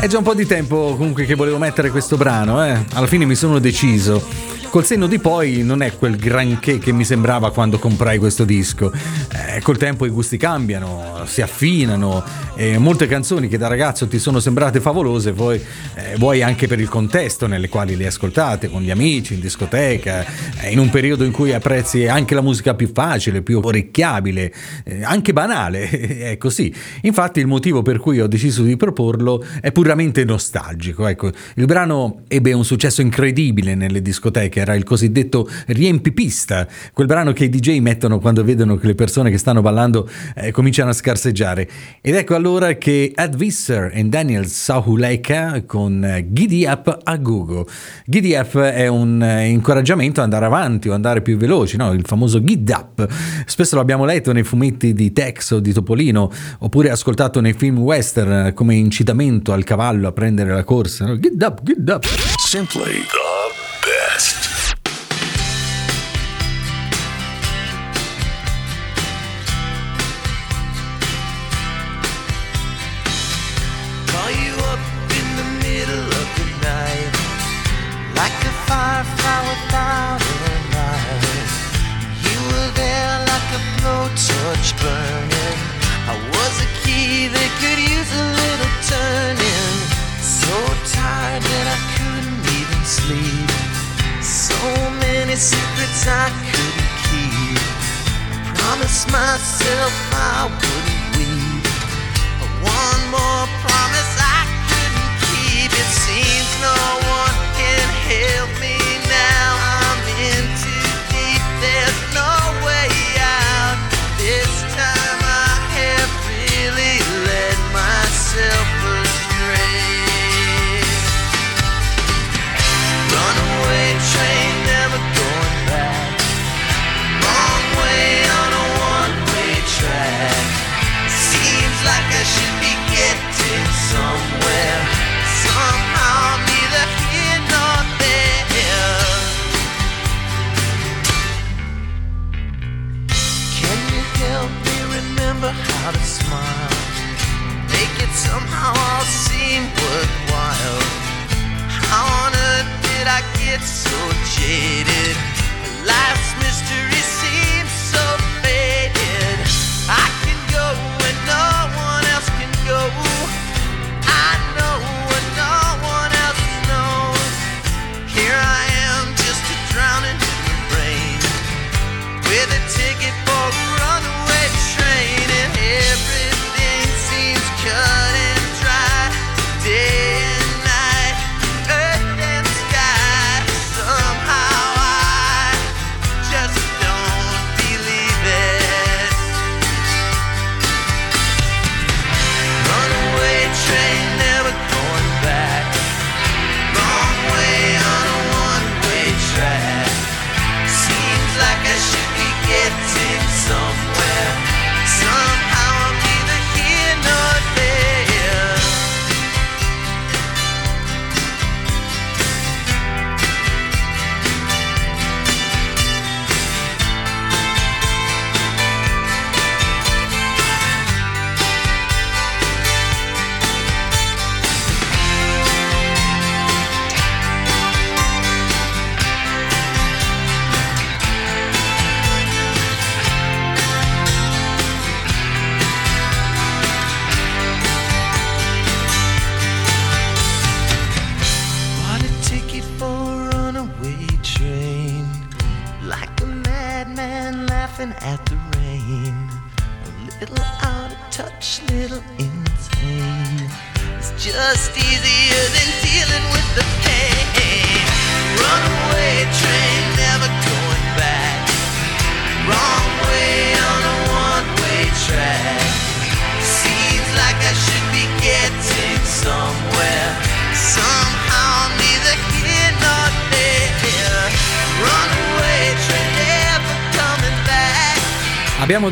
È 0.00 0.06
già 0.06 0.18
un 0.18 0.24
po' 0.24 0.34
di 0.34 0.46
tempo 0.46 0.94
comunque 0.96 1.26
che 1.26 1.34
volevo 1.34 1.58
mettere 1.58 1.90
questo 1.90 2.16
brano, 2.16 2.64
eh. 2.64 2.84
Alla 2.94 3.06
fine 3.08 3.24
mi 3.24 3.34
sono 3.34 3.58
deciso. 3.58 4.56
Col 4.70 4.84
senno 4.84 5.06
di 5.06 5.18
poi 5.18 5.62
non 5.62 5.80
è 5.80 5.96
quel 5.96 6.16
granché 6.16 6.78
che 6.78 6.92
mi 6.92 7.02
sembrava 7.02 7.50
quando 7.50 7.78
comprai 7.78 8.18
questo 8.18 8.44
disco. 8.44 8.92
Eh, 8.92 9.62
col 9.62 9.78
tempo 9.78 10.04
i 10.04 10.10
gusti 10.10 10.36
cambiano, 10.36 11.22
si 11.24 11.40
affinano 11.40 12.22
e 12.54 12.76
molte 12.76 13.06
canzoni 13.06 13.48
che 13.48 13.56
da 13.56 13.66
ragazzo 13.66 14.06
ti 14.06 14.18
sono 14.18 14.40
sembrate 14.40 14.80
favolose, 14.80 15.32
poi 15.32 15.56
eh, 15.94 16.16
vuoi 16.16 16.42
anche 16.42 16.66
per 16.66 16.80
il 16.80 16.88
contesto 16.88 17.46
nelle 17.46 17.70
quali 17.70 17.96
le 17.96 18.08
ascoltate, 18.08 18.68
con 18.68 18.82
gli 18.82 18.90
amici, 18.90 19.34
in 19.34 19.40
discoteca, 19.40 20.26
eh, 20.60 20.70
in 20.70 20.78
un 20.78 20.90
periodo 20.90 21.24
in 21.24 21.32
cui 21.32 21.54
apprezzi 21.54 22.06
anche 22.06 22.34
la 22.34 22.42
musica 22.42 22.74
più 22.74 22.90
facile, 22.92 23.40
più 23.40 23.60
orecchiabile, 23.62 24.52
eh, 24.84 25.02
anche 25.02 25.32
banale, 25.32 25.88
è 26.30 26.36
così. 26.36 26.72
Infatti 27.02 27.40
il 27.40 27.46
motivo 27.46 27.80
per 27.80 27.98
cui 27.98 28.20
ho 28.20 28.26
deciso 28.26 28.62
di 28.62 28.76
proporlo 28.76 29.42
è 29.62 29.72
puramente 29.72 30.24
nostalgico. 30.24 31.06
Ecco, 31.06 31.30
il 31.54 31.64
brano 31.64 32.22
ebbe 32.28 32.52
un 32.52 32.66
successo 32.66 33.00
incredibile 33.00 33.74
nelle 33.74 34.02
discoteche 34.02 34.57
che 34.58 34.60
era 34.60 34.74
il 34.74 34.84
cosiddetto 34.84 35.48
riempipista, 35.66 36.66
quel 36.92 37.06
brano 37.06 37.32
che 37.32 37.44
i 37.44 37.48
DJ 37.48 37.78
mettono 37.78 38.18
quando 38.18 38.42
vedono 38.42 38.76
che 38.76 38.88
le 38.88 38.94
persone 38.94 39.30
che 39.30 39.38
stanno 39.38 39.60
ballando 39.60 40.08
eh, 40.34 40.50
cominciano 40.50 40.90
a 40.90 40.92
scarseggiare. 40.92 41.68
Ed 42.00 42.14
ecco 42.14 42.34
allora 42.34 42.74
che 42.74 43.12
Ed 43.14 43.36
Visser 43.36 43.90
e 43.94 44.04
Daniel 44.04 44.46
Sahuleka 44.46 45.62
con 45.64 46.04
eh, 46.04 46.26
Giddy 46.30 46.66
Up 46.66 46.98
a 47.04 47.16
Google. 47.16 47.64
Giddy 48.04 48.34
Up 48.34 48.58
è 48.58 48.88
un 48.88 49.22
eh, 49.22 49.46
incoraggiamento 49.48 50.20
ad 50.20 50.24
andare 50.24 50.46
avanti 50.46 50.88
o 50.88 50.94
andare 50.94 51.22
più 51.22 51.36
veloci, 51.36 51.76
no? 51.76 51.92
il 51.92 52.04
famoso 52.04 52.42
Gid 52.42 52.68
Up. 52.68 53.06
Spesso 53.46 53.76
l'abbiamo 53.76 54.04
letto 54.04 54.32
nei 54.32 54.42
fumetti 54.42 54.92
di 54.92 55.12
Tex 55.12 55.52
o 55.52 55.60
di 55.60 55.72
Topolino, 55.72 56.30
oppure 56.58 56.90
ascoltato 56.90 57.40
nei 57.40 57.52
film 57.52 57.78
western 57.78 58.52
come 58.54 58.74
incitamento 58.74 59.52
al 59.52 59.64
cavallo 59.64 60.08
a 60.08 60.12
prendere 60.12 60.52
la 60.52 60.64
corsa. 60.64 61.06
No? 61.06 61.18
Gid 61.18 61.40
Up, 61.42 61.60
Gid 61.62 61.88
Up. 61.88 62.04
Simply 62.38 63.04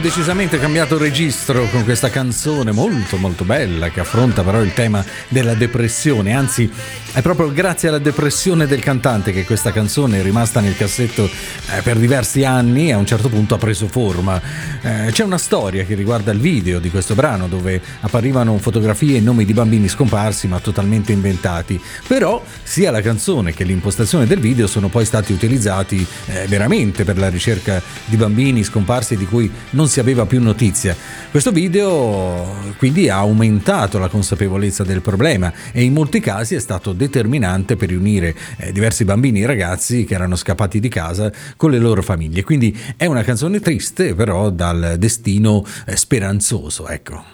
decisamente 0.07 0.61
cambiato 0.61 0.99
registro 0.99 1.67
con 1.71 1.83
questa 1.83 2.11
canzone 2.11 2.71
molto 2.71 3.17
molto 3.17 3.43
bella 3.43 3.89
che 3.89 3.99
affronta 3.99 4.45
però 4.45 4.63
il 4.63 4.73
tema 4.73 5.05
della 5.27 5.55
depressione, 5.55 6.33
anzi 6.33 6.71
è 7.13 7.21
proprio 7.23 7.51
grazie 7.53 7.89
alla 7.89 7.99
depressione 7.99 8.69
del 8.69 8.79
cantante 8.79 9.33
che 9.33 9.45
questa 9.45 9.73
canzone 9.73 10.21
è 10.21 10.23
rimasta 10.23 10.61
nel 10.61 10.77
cassetto 10.77 11.29
eh, 11.71 11.83
per 11.83 11.99
diversi 11.99 12.45
anni 12.45 12.93
a 12.93 12.99
un 12.99 13.07
certo 13.07 13.29
punto 13.29 13.55
ha 13.55 13.59
preso 13.59 13.89
forma. 13.89 14.41
Eh, 14.81 15.11
c'è 15.11 15.25
una 15.25 15.39
storia 15.39 15.85
che 15.85 15.95
riguarda 15.95 16.31
il 16.31 16.39
video 16.39 16.79
di 16.79 16.91
questo 16.91 17.15
brano 17.15 17.49
dove 17.49 17.81
apparivano 18.01 18.57
fotografie 18.59 19.19
e 19.19 19.21
nomi 19.21 19.45
di 19.45 19.53
bambini 19.53 19.89
scomparsi 19.89 20.47
ma 20.47 20.61
totalmente 20.61 21.13
inventati, 21.13 21.81
però 22.07 22.43
sia 22.63 22.91
la 22.91 23.01
canzone 23.01 23.53
che 23.53 23.65
l'impostazione 23.65 24.27
del 24.27 24.41
video 24.41 24.67
sono 24.67 24.89
poi 24.89 25.05
stati 25.05 25.33
utilizzati 25.33 26.07
eh, 26.27 26.47
veramente 26.47 27.05
per 27.05 27.19
la 27.19 27.29
ricerca 27.29 27.83
di 28.05 28.17
bambini 28.17 28.63
scomparsi 28.63 29.17
di 29.17 29.27
cui 29.27 29.51
non 29.71 29.89
si 29.89 30.01
aveva 30.01 30.27
più 30.27 30.41
notizia. 30.41 30.97
Questo 31.31 31.51
video 31.51 32.75
quindi 32.79 33.09
ha 33.09 33.17
aumentato 33.17 33.99
la 33.99 34.09
consapevolezza 34.09 34.85
del 34.85 35.01
problema 35.01 35.53
e 35.73 35.83
in 35.83 35.93
molti 35.93 36.21
casi 36.21 36.55
è 36.55 36.61
stato 36.61 36.93
determinante 36.93 37.77
per 37.77 37.89
riunire 37.89 38.35
eh, 38.57 38.73
diversi 38.73 39.05
bambini 39.05 39.43
e 39.43 39.47
ragazzi 39.47 40.05
che 40.05 40.15
erano 40.15 40.37
scappati 40.37 40.81
di 40.81 40.89
casa 40.89 41.33
con 41.57 41.71
le 41.71 41.79
loro 41.79 42.03
famiglie. 42.03 42.45
Quindi 42.45 42.79
è 42.97 43.07
una 43.07 43.23
canzone 43.23 43.61
triste 43.61 44.15
però 44.15 44.51
dal 44.51 44.97
destino 44.99 45.65
eh, 45.87 45.97
speranzoso, 45.97 46.89
ecco. 46.89 47.25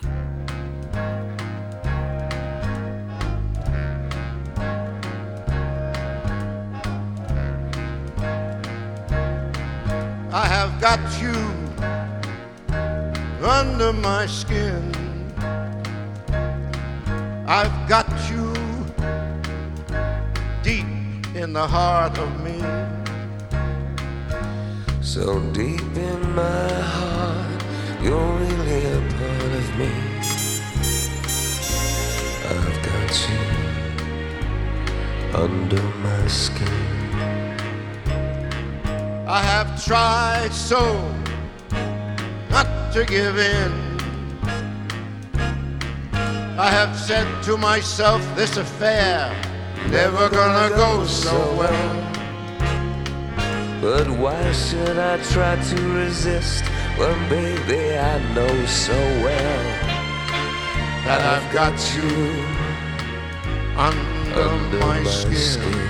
I 10.34 10.46
have 10.46 10.80
got 10.80 10.98
you 11.20 11.34
under 13.44 13.92
my 13.92 14.26
skin. 14.26 14.90
I've 17.46 17.86
got 17.86 18.08
you 18.30 18.50
deep 20.62 20.86
in 21.34 21.52
the 21.52 21.66
heart 21.66 22.16
of 22.18 22.40
me. 22.40 22.91
So 25.14 25.40
deep 25.50 25.94
in 25.94 26.34
my 26.34 26.72
heart, 26.80 27.62
you're 28.02 28.32
really 28.32 28.84
a 28.86 29.00
part 29.18 29.52
of 29.60 29.66
me. 29.76 29.92
I've 32.48 32.78
got 32.88 33.12
you 33.28 33.44
under 35.34 35.82
my 36.00 36.26
skin. 36.28 36.66
I 39.28 39.42
have 39.42 39.84
tried 39.84 40.54
so 40.54 40.80
not 42.48 42.90
to 42.94 43.04
give 43.04 43.36
in. 43.36 43.72
I 46.58 46.70
have 46.70 46.96
said 46.96 47.26
to 47.42 47.58
myself, 47.58 48.22
this 48.34 48.56
affair 48.56 49.30
never 49.90 50.30
gonna 50.30 50.74
go 50.74 51.04
so 51.04 51.54
well. 51.58 52.11
But 53.82 54.08
why 54.08 54.52
should 54.52 54.96
I 54.96 55.20
try 55.34 55.56
to 55.56 55.88
resist 55.88 56.62
when, 56.96 57.28
baby, 57.28 57.98
I 57.98 58.32
know 58.32 58.64
so 58.66 58.94
well 58.94 59.64
that 61.04 61.20
I've 61.20 61.52
got 61.52 61.74
you 61.96 62.08
under, 63.76 64.40
under 64.40 64.78
my, 64.78 65.00
my 65.00 65.10
skin. 65.10 65.34
skin? 65.34 65.88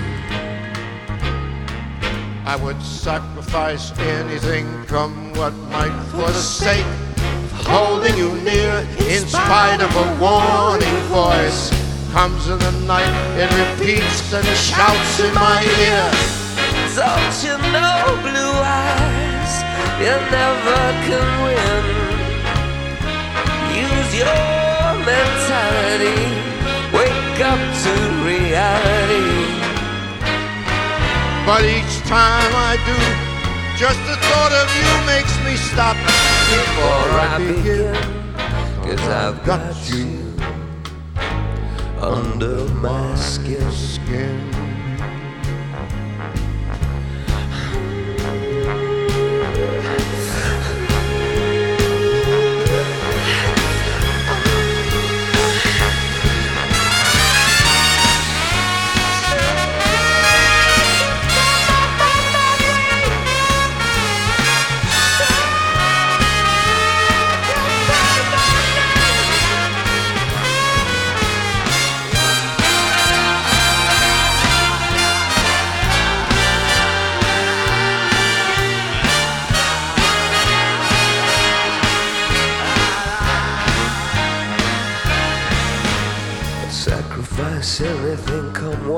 I 2.47 2.59
would 2.63 2.81
sacrifice 2.81 3.95
anything, 3.99 4.65
come 4.85 5.31
what 5.35 5.53
might, 5.69 5.93
for 6.09 6.25
the 6.25 6.33
sake 6.33 6.83
of 6.83 7.67
holding 7.67 8.17
you 8.17 8.33
near. 8.41 8.73
In 9.07 9.21
spite 9.27 9.83
of 9.83 9.95
a 9.95 10.07
warning 10.19 10.99
voice, 11.13 11.69
comes 12.11 12.47
in 12.47 12.57
the 12.57 12.71
night, 12.87 13.13
it 13.37 13.51
repeats 13.53 14.33
and 14.33 14.47
shouts 14.57 15.19
in 15.19 15.31
my 15.35 15.61
ear. 15.77 16.42
Don't 16.95 17.43
you 17.43 17.57
know, 17.73 18.05
blue 18.21 18.53
eyes, 18.61 19.53
you 19.97 20.13
never 20.29 20.81
can 21.09 21.27
win. 21.41 21.85
Use 23.73 24.11
your 24.13 24.85
mentality, 25.01 26.21
wake 26.93 27.39
up 27.41 27.57
to 27.83 27.93
reality. 28.29 29.33
But 31.47 31.65
each 31.65 31.95
time 32.05 32.53
I 32.53 32.77
do, 32.85 32.99
just 33.75 33.99
the 34.05 34.15
thought 34.27 34.53
of 34.61 34.69
you 34.77 34.89
makes 35.09 35.33
me 35.43 35.55
stop 35.57 35.97
before 36.53 37.09
I 37.19 37.39
begin. 37.39 37.95
Cause 38.83 39.07
I've 39.09 39.43
got 39.43 39.89
you 39.89 40.21
under 41.99 42.67
my 42.75 43.15
skin. 43.15 44.62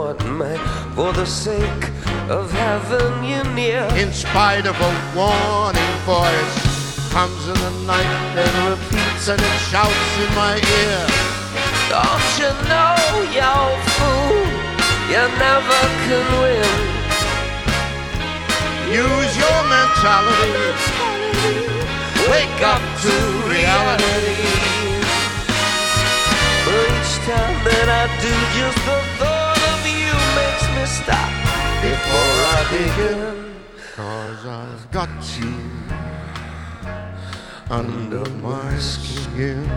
What 0.05 0.23
may, 0.37 0.57
for 0.93 1.11
the 1.13 1.25
sake 1.25 1.85
of 2.29 2.51
having 2.51 3.15
you 3.25 3.41
near. 3.55 3.81
In 3.97 4.13
spite 4.13 4.67
of 4.67 4.77
a 4.89 4.91
warning 5.17 5.93
voice, 6.05 6.55
comes 7.09 7.41
in 7.51 7.57
the 7.65 7.73
night 7.89 8.13
and 8.43 8.53
repeats 8.73 9.25
and 9.33 9.41
it 9.41 9.57
shouts 9.71 10.11
in 10.23 10.31
my 10.37 10.55
ear. 10.81 11.01
Don't 11.89 12.29
you 12.41 12.51
know, 12.69 12.93
you 13.37 13.55
fool, 13.97 14.45
you 15.09 15.23
never 15.47 15.81
can 16.05 16.25
win. 16.41 16.75
Use 19.05 19.33
your 19.43 19.59
mentality. 19.73 20.69
Wake 22.29 22.61
up 22.73 22.83
to 23.03 23.13
reality. 23.55 24.37
For 26.63 26.79
each 26.93 27.13
time 27.25 27.57
that 27.67 27.87
I 28.01 28.03
do, 28.21 28.33
just 28.57 28.81
the 28.85 28.97
thought 29.17 29.24
of 29.24 29.24
you 29.24 29.24
stop 30.85 31.31
before 31.81 32.35
I 32.53 32.67
begin. 32.69 33.55
Cause 33.95 34.45
I've 34.45 34.91
got 34.91 35.09
you 35.39 35.53
under 37.69 38.29
my 38.41 38.77
skin. 38.77 39.67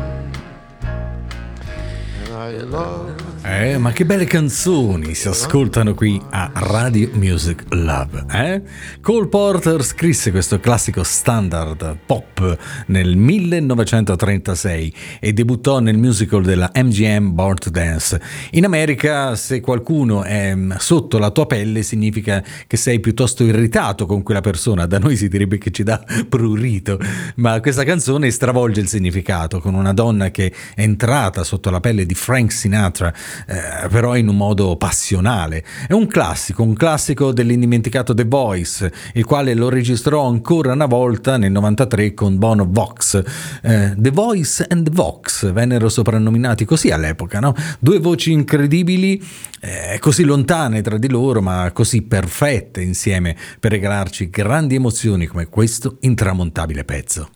Love 2.39 3.17
Eh, 3.43 3.79
ma 3.79 3.91
che 3.91 4.05
belle 4.05 4.25
canzoni 4.25 5.15
si 5.15 5.27
ascoltano 5.27 5.95
qui 5.95 6.21
a 6.31 6.53
Radio 6.55 7.11
Music 7.15 7.65
Lab, 7.71 8.27
eh? 8.31 8.63
Cole 9.01 9.27
Porter 9.27 9.83
scrisse 9.83 10.31
questo 10.31 10.61
classico 10.61 11.03
standard 11.03 11.97
pop 12.07 12.57
nel 12.87 13.17
1936 13.17 14.95
e 15.19 15.33
debuttò 15.33 15.81
nel 15.81 15.99
musical 15.99 16.43
della 16.45 16.71
MGM 16.73 17.35
Born 17.35 17.57
to 17.57 17.71
Dance. 17.71 18.21
In 18.53 18.65
America, 18.65 19.35
se 19.35 19.59
qualcuno 19.61 20.23
è 20.23 20.55
mm, 20.55 20.73
sotto 20.79 21.19
la 21.19 21.31
tua 21.31 21.47
pelle, 21.47 21.83
significa 21.83 22.45
che 22.69 22.77
sei 22.77 23.01
piuttosto 23.01 23.43
irritato 23.43 24.07
con 24.07 24.23
quella 24.23 24.43
persona. 24.43 24.87
Da 24.87 24.99
noi 24.99 25.17
si 25.17 25.27
direbbe 25.27 25.59
che 25.59 25.73
ci 25.73 25.83
dà 25.83 26.05
prurito, 26.29 27.01
ma 27.37 27.59
questa 27.61 27.83
canzone 27.83 28.31
stravolge 28.31 28.81
il 28.81 28.89
significato 28.89 29.59
con 29.61 29.75
una 29.75 29.93
donna 29.93 30.31
che 30.31 30.53
è 30.75 30.83
entrata 30.83 31.43
sotto 31.43 31.71
la 31.71 31.81
pelle 31.81 32.07
di 32.07 32.15
Frank 32.29 32.53
Sinatra 32.53 33.11
eh, 33.47 33.89
però 33.89 34.15
in 34.15 34.29
un 34.29 34.37
modo 34.37 34.77
passionale. 34.77 35.65
È 35.87 35.95
un 35.95 36.07
classico, 36.07 36.63
un 36.63 36.75
classico 36.75 37.33
dell'indimenticato 37.33 38.13
The 38.13 38.25
Voice, 38.25 38.93
il 39.15 39.25
quale 39.25 39.55
lo 39.55 39.71
registrò 39.71 40.27
ancora 40.27 40.75
una 40.75 40.85
volta 40.85 41.39
nel 41.39 41.51
93 41.51 42.13
con 42.13 42.37
Bono 42.37 42.67
Vox. 42.69 43.23
Eh, 43.63 43.95
the 43.97 44.11
Voice 44.11 44.67
and 44.69 44.85
the 44.85 44.91
Vox 44.93 45.51
vennero 45.51 45.89
soprannominati 45.89 46.67
così 46.67 46.91
all'epoca, 46.91 47.41
no? 47.41 47.55
Due 47.79 47.99
voci 47.99 48.33
incredibili, 48.33 49.27
eh, 49.61 49.97
così 49.99 50.25
lontane 50.25 50.83
tra 50.83 50.99
di 50.99 51.09
loro, 51.09 51.41
ma 51.41 51.71
così 51.73 52.03
perfette 52.03 52.83
insieme 52.83 53.35
per 53.59 53.71
regalarci 53.71 54.29
grandi 54.29 54.75
emozioni 54.75 55.25
come 55.25 55.47
questo 55.47 55.97
intramontabile 56.01 56.85
pezzo. 56.85 57.31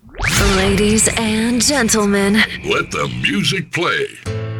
Ladies 0.56 1.10
and 1.16 1.62
gentlemen, 1.62 2.34
Let 2.62 2.90
the 2.90 3.08
music 3.22 3.70
play. 3.70 4.51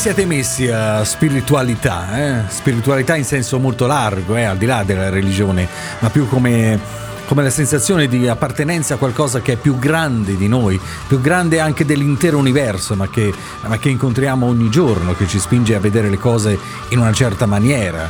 Siete 0.00 0.24
messi 0.24 0.66
a 0.66 1.04
spiritualità? 1.04 2.16
eh? 2.16 2.42
Spiritualità 2.48 3.16
in 3.16 3.24
senso 3.26 3.58
molto 3.58 3.86
largo, 3.86 4.34
eh, 4.34 4.44
al 4.44 4.56
di 4.56 4.64
là 4.64 4.82
della 4.82 5.10
religione, 5.10 5.68
ma 5.98 6.08
più 6.08 6.26
come, 6.26 6.80
come 7.26 7.42
la 7.42 7.50
sensazione 7.50 8.08
di 8.08 8.26
appartenenza 8.26 8.94
a 8.94 8.96
qualcosa 8.96 9.42
che 9.42 9.52
è 9.52 9.56
più 9.56 9.78
grande 9.78 10.38
di 10.38 10.48
noi, 10.48 10.80
più 11.06 11.20
grande 11.20 11.60
anche 11.60 11.84
dell'intero 11.84 12.38
universo, 12.38 12.94
ma 12.94 13.10
che, 13.10 13.30
ma 13.66 13.76
che 13.76 13.90
incontriamo 13.90 14.46
ogni 14.46 14.70
giorno, 14.70 15.12
che 15.12 15.26
ci 15.26 15.38
spinge 15.38 15.74
a 15.74 15.80
vedere 15.80 16.08
le 16.08 16.16
cose 16.16 16.58
in 16.88 16.98
una 16.98 17.12
certa 17.12 17.44
maniera 17.44 18.08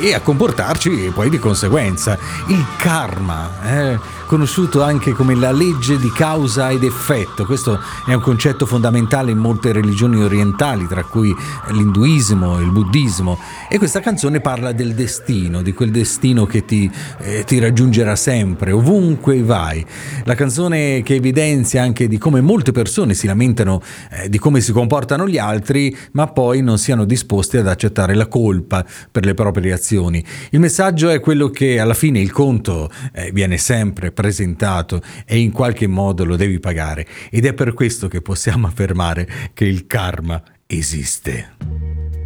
e, 0.00 0.14
a 0.14 0.20
comportarci 0.20 1.10
poi 1.14 1.30
di 1.30 1.38
conseguenza. 1.38 2.18
Il 2.48 2.64
karma, 2.78 3.50
eh? 3.64 4.20
conosciuto 4.32 4.82
anche 4.82 5.12
come 5.12 5.34
la 5.34 5.52
legge 5.52 5.98
di 5.98 6.10
causa 6.10 6.70
ed 6.70 6.84
effetto. 6.84 7.44
Questo 7.44 7.78
è 8.06 8.14
un 8.14 8.20
concetto 8.22 8.64
fondamentale 8.64 9.30
in 9.30 9.36
molte 9.36 9.72
religioni 9.72 10.22
orientali, 10.22 10.86
tra 10.86 11.04
cui 11.04 11.34
l'induismo 11.68 12.58
e 12.58 12.62
il 12.62 12.70
buddismo. 12.70 13.38
E 13.68 13.76
questa 13.76 14.00
canzone 14.00 14.40
parla 14.40 14.72
del 14.72 14.94
destino, 14.94 15.60
di 15.60 15.74
quel 15.74 15.90
destino 15.90 16.46
che 16.46 16.64
ti, 16.64 16.90
eh, 17.18 17.44
ti 17.44 17.58
raggiungerà 17.58 18.16
sempre, 18.16 18.72
ovunque 18.72 19.42
vai. 19.42 19.84
La 20.24 20.34
canzone 20.34 21.02
che 21.02 21.16
evidenzia 21.16 21.82
anche 21.82 22.08
di 22.08 22.16
come 22.16 22.40
molte 22.40 22.72
persone 22.72 23.12
si 23.12 23.26
lamentano 23.26 23.82
eh, 24.10 24.30
di 24.30 24.38
come 24.38 24.62
si 24.62 24.72
comportano 24.72 25.28
gli 25.28 25.36
altri, 25.36 25.94
ma 26.12 26.26
poi 26.26 26.62
non 26.62 26.78
siano 26.78 27.04
disposti 27.04 27.58
ad 27.58 27.66
accettare 27.66 28.14
la 28.14 28.28
colpa 28.28 28.82
per 29.10 29.26
le 29.26 29.34
proprie 29.34 29.71
azioni. 29.72 30.24
Il 30.50 30.60
messaggio 30.60 31.08
è 31.08 31.20
quello 31.20 31.48
che 31.50 31.80
alla 31.80 31.94
fine 31.94 32.20
il 32.20 32.30
conto 32.30 32.90
eh, 33.12 33.30
viene 33.32 33.58
sempre 33.58 34.12
presentato 34.12 35.02
e 35.26 35.38
in 35.38 35.52
qualche 35.52 35.86
modo 35.86 36.24
lo 36.24 36.36
devi 36.36 36.58
pagare 36.60 37.06
ed 37.30 37.46
è 37.46 37.54
per 37.54 37.74
questo 37.74 38.08
che 38.08 38.20
possiamo 38.22 38.66
affermare 38.66 39.28
che 39.54 39.64
il 39.64 39.86
karma 39.86 40.42
esiste. 40.66 42.21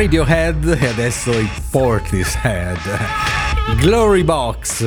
Radiohead 0.00 0.78
e 0.80 0.86
adesso 0.86 1.30
i 1.30 1.46
Portishead. 1.70 2.78
Glory 3.80 4.24
Box. 4.24 4.82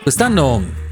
Quest'anno 0.00 0.83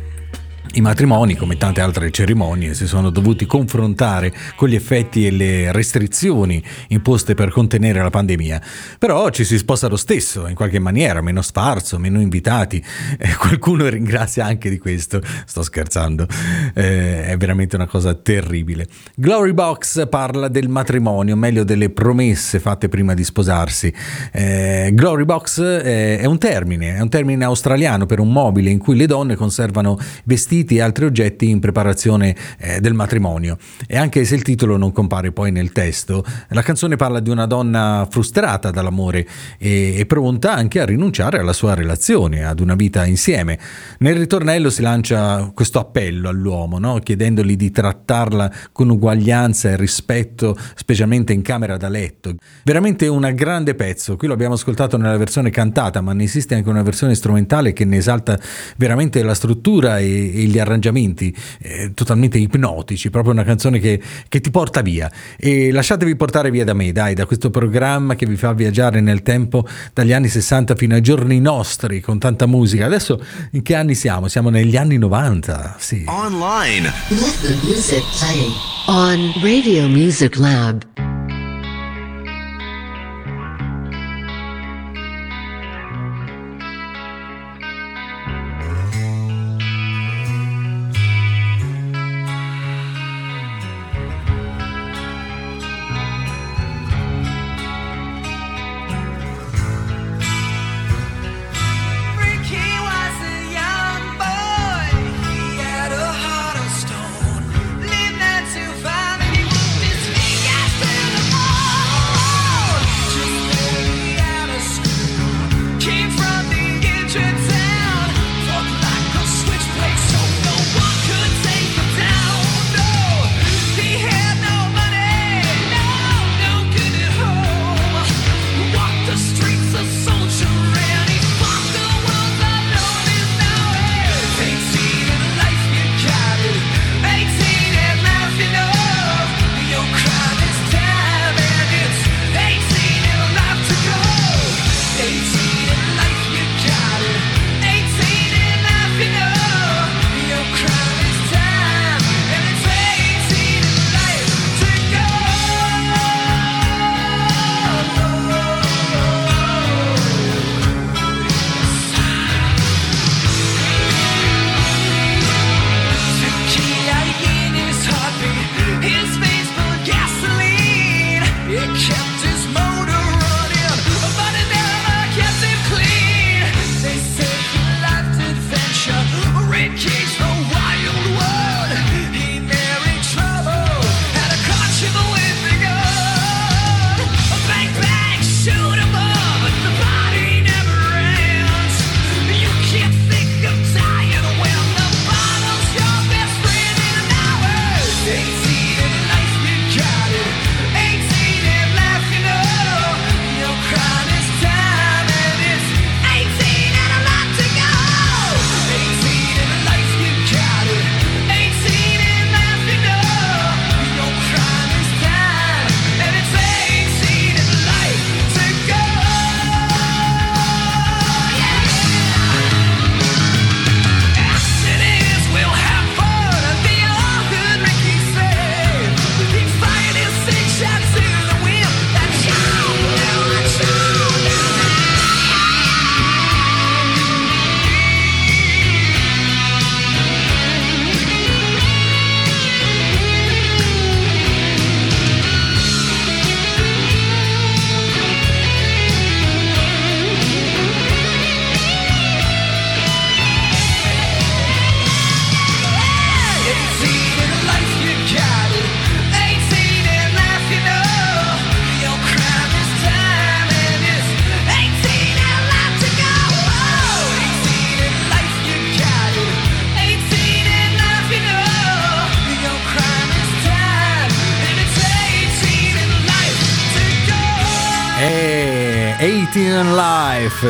i 0.74 0.80
matrimoni, 0.80 1.36
come 1.36 1.58
tante 1.58 1.82
altre 1.82 2.10
cerimonie, 2.10 2.72
si 2.72 2.86
sono 2.86 3.10
dovuti 3.10 3.44
confrontare 3.44 4.32
con 4.56 4.68
gli 4.68 4.74
effetti 4.74 5.26
e 5.26 5.30
le 5.30 5.70
restrizioni 5.70 6.62
imposte 6.88 7.34
per 7.34 7.50
contenere 7.50 8.00
la 8.00 8.08
pandemia. 8.08 8.62
Però 8.98 9.28
ci 9.28 9.44
si 9.44 9.58
sposa 9.58 9.88
lo 9.88 9.96
stesso, 9.96 10.46
in 10.46 10.54
qualche 10.54 10.78
maniera, 10.78 11.20
meno 11.20 11.42
sfarzo, 11.42 11.98
meno 11.98 12.20
invitati. 12.20 12.82
Eh, 13.18 13.34
qualcuno 13.36 13.86
ringrazia 13.88 14.46
anche 14.46 14.70
di 14.70 14.78
questo. 14.78 15.20
Sto 15.44 15.62
scherzando. 15.62 16.26
Eh, 16.74 17.24
è 17.24 17.36
veramente 17.36 17.76
una 17.76 17.86
cosa 17.86 18.14
terribile. 18.14 18.86
Glory 19.14 19.52
Box 19.52 20.08
parla 20.08 20.48
del 20.48 20.68
matrimonio, 20.68 21.36
meglio 21.36 21.64
delle 21.64 21.90
promesse 21.90 22.60
fatte 22.60 22.88
prima 22.88 23.12
di 23.12 23.24
sposarsi. 23.24 23.92
Eh, 24.32 24.90
Glory 24.94 25.24
Box 25.24 25.60
eh, 25.60 26.18
è 26.18 26.24
un 26.24 26.38
termine, 26.38 26.96
è 26.96 27.00
un 27.00 27.10
termine 27.10 27.44
australiano 27.44 28.06
per 28.06 28.20
un 28.20 28.32
mobile 28.32 28.70
in 28.70 28.78
cui 28.78 28.96
le 28.96 29.06
donne 29.06 29.36
conservano 29.36 29.98
vestiti 30.24 30.61
vestiti 30.62 30.76
e 30.76 30.80
altri 30.80 31.04
oggetti 31.04 31.48
in 31.48 31.60
preparazione 31.60 32.34
eh, 32.58 32.80
del 32.80 32.94
matrimonio. 32.94 33.58
E 33.86 33.96
anche 33.96 34.24
se 34.24 34.34
il 34.34 34.42
titolo 34.42 34.76
non 34.76 34.92
compare 34.92 35.32
poi 35.32 35.50
nel 35.50 35.72
testo, 35.72 36.24
la 36.48 36.62
canzone 36.62 36.96
parla 36.96 37.20
di 37.20 37.30
una 37.30 37.46
donna 37.46 38.06
frustrata 38.08 38.70
dall'amore 38.70 39.26
e, 39.58 39.94
e 39.98 40.06
pronta 40.06 40.54
anche 40.54 40.80
a 40.80 40.84
rinunciare 40.84 41.38
alla 41.38 41.52
sua 41.52 41.74
relazione, 41.74 42.44
ad 42.44 42.60
una 42.60 42.74
vita 42.74 43.04
insieme. 43.04 43.58
Nel 43.98 44.16
ritornello 44.16 44.70
si 44.70 44.82
lancia 44.82 45.50
questo 45.54 45.78
appello 45.78 46.28
all'uomo, 46.28 46.78
no? 46.78 46.98
chiedendogli 46.98 47.56
di 47.56 47.70
trattarla 47.70 48.52
con 48.72 48.88
uguaglianza 48.88 49.70
e 49.70 49.76
rispetto, 49.76 50.56
specialmente 50.74 51.32
in 51.32 51.42
camera 51.42 51.76
da 51.76 51.88
letto. 51.88 52.34
Veramente 52.64 53.08
un 53.08 53.30
grande 53.34 53.74
pezzo, 53.74 54.16
qui 54.16 54.28
lo 54.28 54.34
abbiamo 54.34 54.54
ascoltato 54.54 54.96
nella 54.96 55.16
versione 55.16 55.50
cantata, 55.50 56.00
ma 56.00 56.12
ne 56.12 56.24
esiste 56.24 56.54
anche 56.54 56.68
una 56.68 56.82
versione 56.82 57.14
strumentale 57.14 57.72
che 57.72 57.84
ne 57.84 57.96
esalta 57.96 58.38
veramente 58.76 59.22
la 59.22 59.34
struttura 59.34 59.98
e, 59.98 60.32
e 60.34 60.42
gli 60.53 60.59
arrangiamenti 60.59 61.34
eh, 61.61 61.92
totalmente 61.94 62.38
ipnotici, 62.38 63.11
proprio 63.11 63.32
una 63.32 63.44
canzone 63.44 63.78
che, 63.78 64.00
che, 64.28 64.40
ti 64.40 64.50
porta 64.50 64.82
via. 64.82 65.11
E 65.36 65.72
lasciatevi 65.72 66.14
portare 66.14 66.50
via 66.50 66.64
da 66.64 66.74
me, 66.74 66.92
dai, 66.92 67.14
da 67.14 67.26
questo 67.26 67.50
programma 67.50 68.14
che 68.14 68.26
vi 68.26 68.36
fa 68.36 68.53
viaggiare 68.53 69.00
nel 69.00 69.22
tempo 69.22 69.66
dagli 69.92 70.12
anni 70.12 70.28
60 70.28 70.74
fino 70.76 70.94
ai 70.94 71.00
giorni 71.00 71.40
nostri 71.40 72.00
con 72.00 72.18
tanta 72.18 72.46
musica. 72.46 72.86
Adesso 72.86 73.20
in 73.53 73.62
che 73.62 73.74
anni 73.74 73.94
siamo? 73.94 74.28
Siamo 74.28 74.50
negli 74.50 74.76
anni 74.76 74.98
90, 74.98 75.76
sì. 75.78 76.05
Online. 76.07 76.92
Let 77.09 77.40
the 77.40 77.57
music 77.62 78.03
play 78.18 78.53
on 78.86 79.32
Radio 79.42 79.88
Music 79.88 80.36
Lab. 80.36 81.11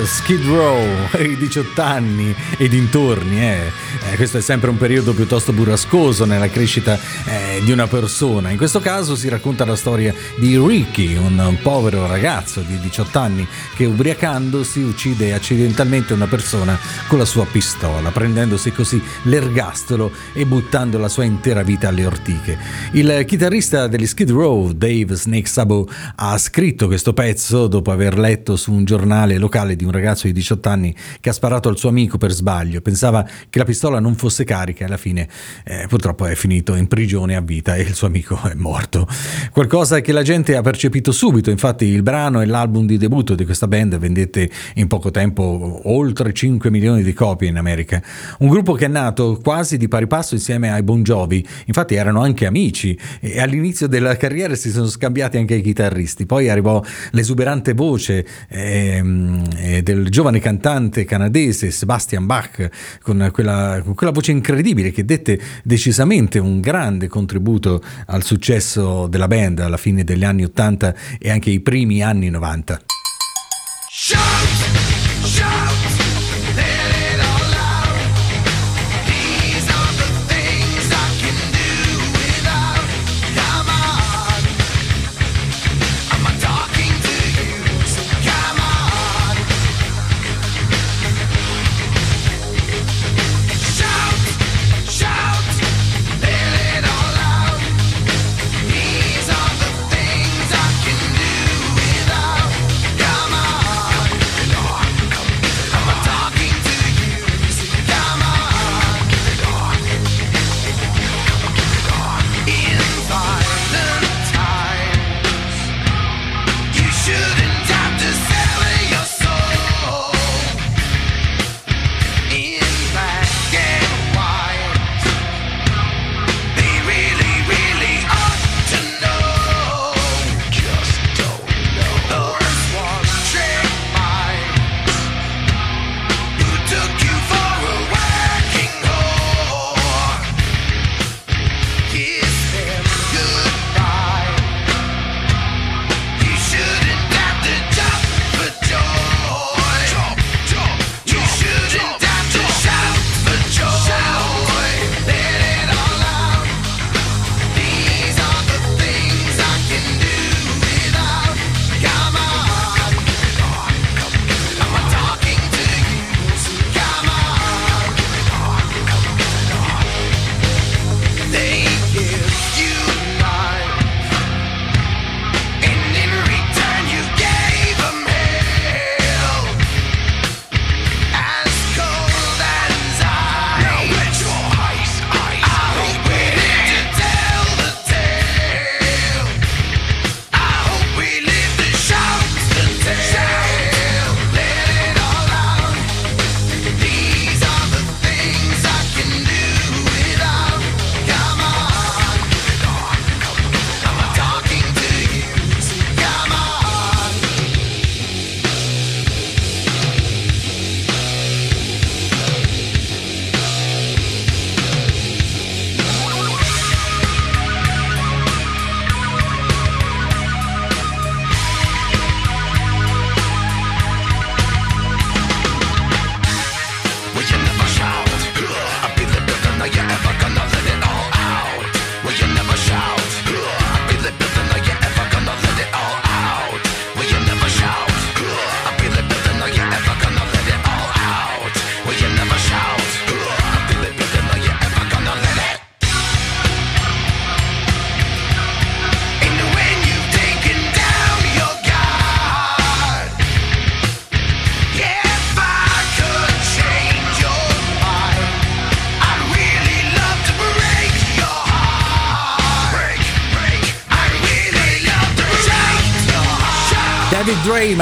Skid 0.04 0.44
Row, 0.46 0.80
i 1.20 1.36
18 1.36 1.82
anni 1.82 2.34
e 2.56 2.68
dintorni. 2.68 3.40
Eh. 3.42 3.70
Eh, 4.10 4.16
questo 4.16 4.38
è 4.38 4.40
sempre 4.40 4.70
un 4.70 4.78
periodo 4.78 5.12
piuttosto 5.12 5.52
burrascoso 5.52 6.24
nella 6.24 6.48
crescita 6.48 6.98
eh, 7.26 7.60
di 7.62 7.72
una 7.72 7.86
persona. 7.86 8.50
In 8.50 8.56
questo 8.56 8.80
caso 8.80 9.14
si 9.14 9.28
racconta 9.28 9.66
la 9.66 9.76
storia 9.76 10.14
di 10.36 10.56
Ricky, 10.56 11.16
un, 11.16 11.58
povero 11.60 12.06
ragazzo 12.06 12.62
di 12.62 12.78
18 12.80 13.18
anni 13.18 13.46
che 13.76 13.84
ubriacandosi 13.84 14.80
uccide 14.80 15.34
accidentalmente 15.34 16.14
una 16.14 16.26
persona 16.26 16.78
con 17.06 17.18
la 17.18 17.26
sua 17.26 17.44
pistola, 17.44 18.10
prendendosi 18.10 18.72
così 18.72 19.00
l'ergastolo 19.24 20.10
e 20.32 20.46
buttando 20.46 20.98
la 20.98 21.08
sua 21.08 21.24
intera 21.24 21.62
vita 21.62 21.88
alle 21.88 22.06
ortiche. 22.06 22.58
Il 22.92 23.24
chitarrista 23.26 23.88
degli 23.88 24.06
Skid 24.06 24.30
Row, 24.30 24.72
Dave 24.72 25.14
Snake 25.14 25.48
Sabo, 25.48 25.86
ha 26.16 26.38
scritto 26.38 26.86
questo 26.86 27.12
pezzo 27.12 27.66
dopo 27.66 27.90
aver 27.90 28.18
letto 28.18 28.56
su 28.56 28.72
un 28.72 28.84
giornale 28.84 29.36
locale 29.36 29.76
di 29.82 29.84
un 29.84 29.90
ragazzo 29.90 30.26
di 30.26 30.32
18 30.32 30.68
anni 30.68 30.94
che 31.20 31.28
ha 31.28 31.32
sparato 31.32 31.68
al 31.68 31.76
suo 31.76 31.88
amico 31.88 32.16
per 32.16 32.30
sbaglio. 32.30 32.80
Pensava 32.80 33.26
che 33.50 33.58
la 33.58 33.64
pistola 33.64 33.98
non 33.98 34.14
fosse 34.14 34.44
carica 34.44 34.84
e 34.84 34.86
alla 34.86 34.96
fine 34.96 35.28
eh, 35.64 35.86
purtroppo 35.88 36.26
è 36.26 36.34
finito 36.34 36.74
in 36.74 36.86
prigione 36.86 37.34
a 37.36 37.40
vita 37.40 37.74
e 37.74 37.82
il 37.82 37.94
suo 37.94 38.06
amico 38.06 38.40
è 38.42 38.54
morto. 38.54 39.06
Qualcosa 39.50 40.00
che 40.00 40.12
la 40.12 40.22
gente 40.22 40.56
ha 40.56 40.62
percepito 40.62 41.12
subito, 41.12 41.50
infatti 41.50 41.84
il 41.86 42.02
brano 42.02 42.40
e 42.40 42.46
l'album 42.46 42.86
di 42.86 42.96
debutto 42.96 43.34
di 43.34 43.44
questa 43.44 43.66
band 43.66 43.98
vendette 43.98 44.48
in 44.74 44.86
poco 44.86 45.10
tempo 45.10 45.80
oltre 45.84 46.32
5 46.32 46.70
milioni 46.70 47.02
di 47.02 47.12
copie 47.12 47.48
in 47.48 47.56
America. 47.56 48.00
Un 48.38 48.48
gruppo 48.48 48.74
che 48.74 48.84
è 48.84 48.88
nato 48.88 49.40
quasi 49.42 49.76
di 49.76 49.88
pari 49.88 50.06
passo 50.06 50.34
insieme 50.34 50.70
ai 50.70 50.82
Bon 50.82 51.02
Jovi, 51.02 51.44
infatti 51.66 51.94
erano 51.94 52.22
anche 52.22 52.46
amici 52.46 52.96
e 53.20 53.40
all'inizio 53.40 53.88
della 53.88 54.16
carriera 54.16 54.54
si 54.54 54.70
sono 54.70 54.86
scambiati 54.86 55.36
anche 55.36 55.54
i 55.54 55.60
chitarristi, 55.60 56.26
poi 56.26 56.48
arrivò 56.48 56.82
l'esuberante 57.10 57.72
voce 57.72 58.24
ehm, 58.48 59.42
eh, 59.56 59.71
del 59.80 60.10
giovane 60.10 60.40
cantante 60.40 61.04
canadese 61.04 61.70
Sebastian 61.70 62.26
Bach 62.26 62.68
con 63.00 63.30
quella, 63.32 63.80
con 63.82 63.94
quella 63.94 64.12
voce 64.12 64.32
incredibile 64.32 64.90
che 64.90 65.04
dette 65.04 65.40
decisamente 65.62 66.38
un 66.38 66.60
grande 66.60 67.06
contributo 67.06 67.80
al 68.06 68.22
successo 68.22 69.06
della 69.06 69.28
band 69.28 69.60
alla 69.60 69.76
fine 69.76 70.04
degli 70.04 70.24
anni 70.24 70.44
80 70.44 70.94
e 71.18 71.30
anche 71.30 71.50
i 71.50 71.60
primi 71.60 72.02
anni 72.02 72.28
90. 72.28 72.80
Shout, 73.88 74.71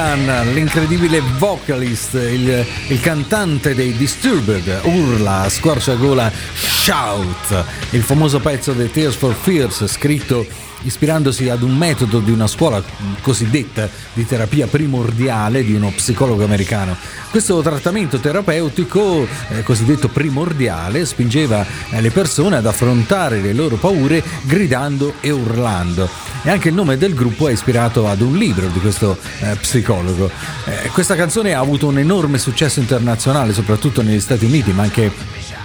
Drayman, 0.00 0.54
l'incredibile 0.54 1.20
vocalist, 1.36 2.14
il, 2.14 2.64
il 2.88 3.00
cantante 3.00 3.74
dei 3.74 3.94
Disturbed, 3.94 4.80
urla 4.84 5.42
a 5.42 5.48
squarciagola 5.50 6.32
Shout, 6.54 7.64
il 7.90 8.02
famoso 8.02 8.40
pezzo 8.40 8.72
dei 8.72 8.90
Tears 8.90 9.14
for 9.14 9.34
Fears 9.34 9.86
scritto 9.86 10.46
ispirandosi 10.82 11.48
ad 11.48 11.62
un 11.62 11.76
metodo 11.76 12.20
di 12.20 12.30
una 12.30 12.46
scuola 12.46 12.82
cosiddetta 13.20 13.88
di 14.12 14.26
terapia 14.26 14.66
primordiale 14.66 15.64
di 15.64 15.74
uno 15.74 15.92
psicologo 15.94 16.44
americano. 16.44 16.96
Questo 17.30 17.60
trattamento 17.62 18.18
terapeutico 18.18 19.26
eh, 19.48 19.62
cosiddetto 19.62 20.08
primordiale 20.08 21.04
spingeva 21.04 21.64
eh, 21.90 22.00
le 22.00 22.10
persone 22.10 22.56
ad 22.56 22.66
affrontare 22.66 23.40
le 23.40 23.52
loro 23.52 23.76
paure 23.76 24.22
gridando 24.42 25.14
e 25.20 25.30
urlando. 25.30 26.08
E 26.42 26.50
anche 26.50 26.68
il 26.68 26.74
nome 26.74 26.96
del 26.96 27.14
gruppo 27.14 27.48
è 27.48 27.52
ispirato 27.52 28.08
ad 28.08 28.20
un 28.20 28.36
libro 28.36 28.66
di 28.68 28.80
questo 28.80 29.18
eh, 29.40 29.54
psicologo. 29.56 30.30
Eh, 30.64 30.88
questa 30.88 31.14
canzone 31.14 31.54
ha 31.54 31.60
avuto 31.60 31.86
un 31.86 31.98
enorme 31.98 32.38
successo 32.38 32.80
internazionale, 32.80 33.52
soprattutto 33.52 34.02
negli 34.02 34.20
Stati 34.20 34.46
Uniti, 34.46 34.72
ma 34.72 34.82
anche 34.84 35.12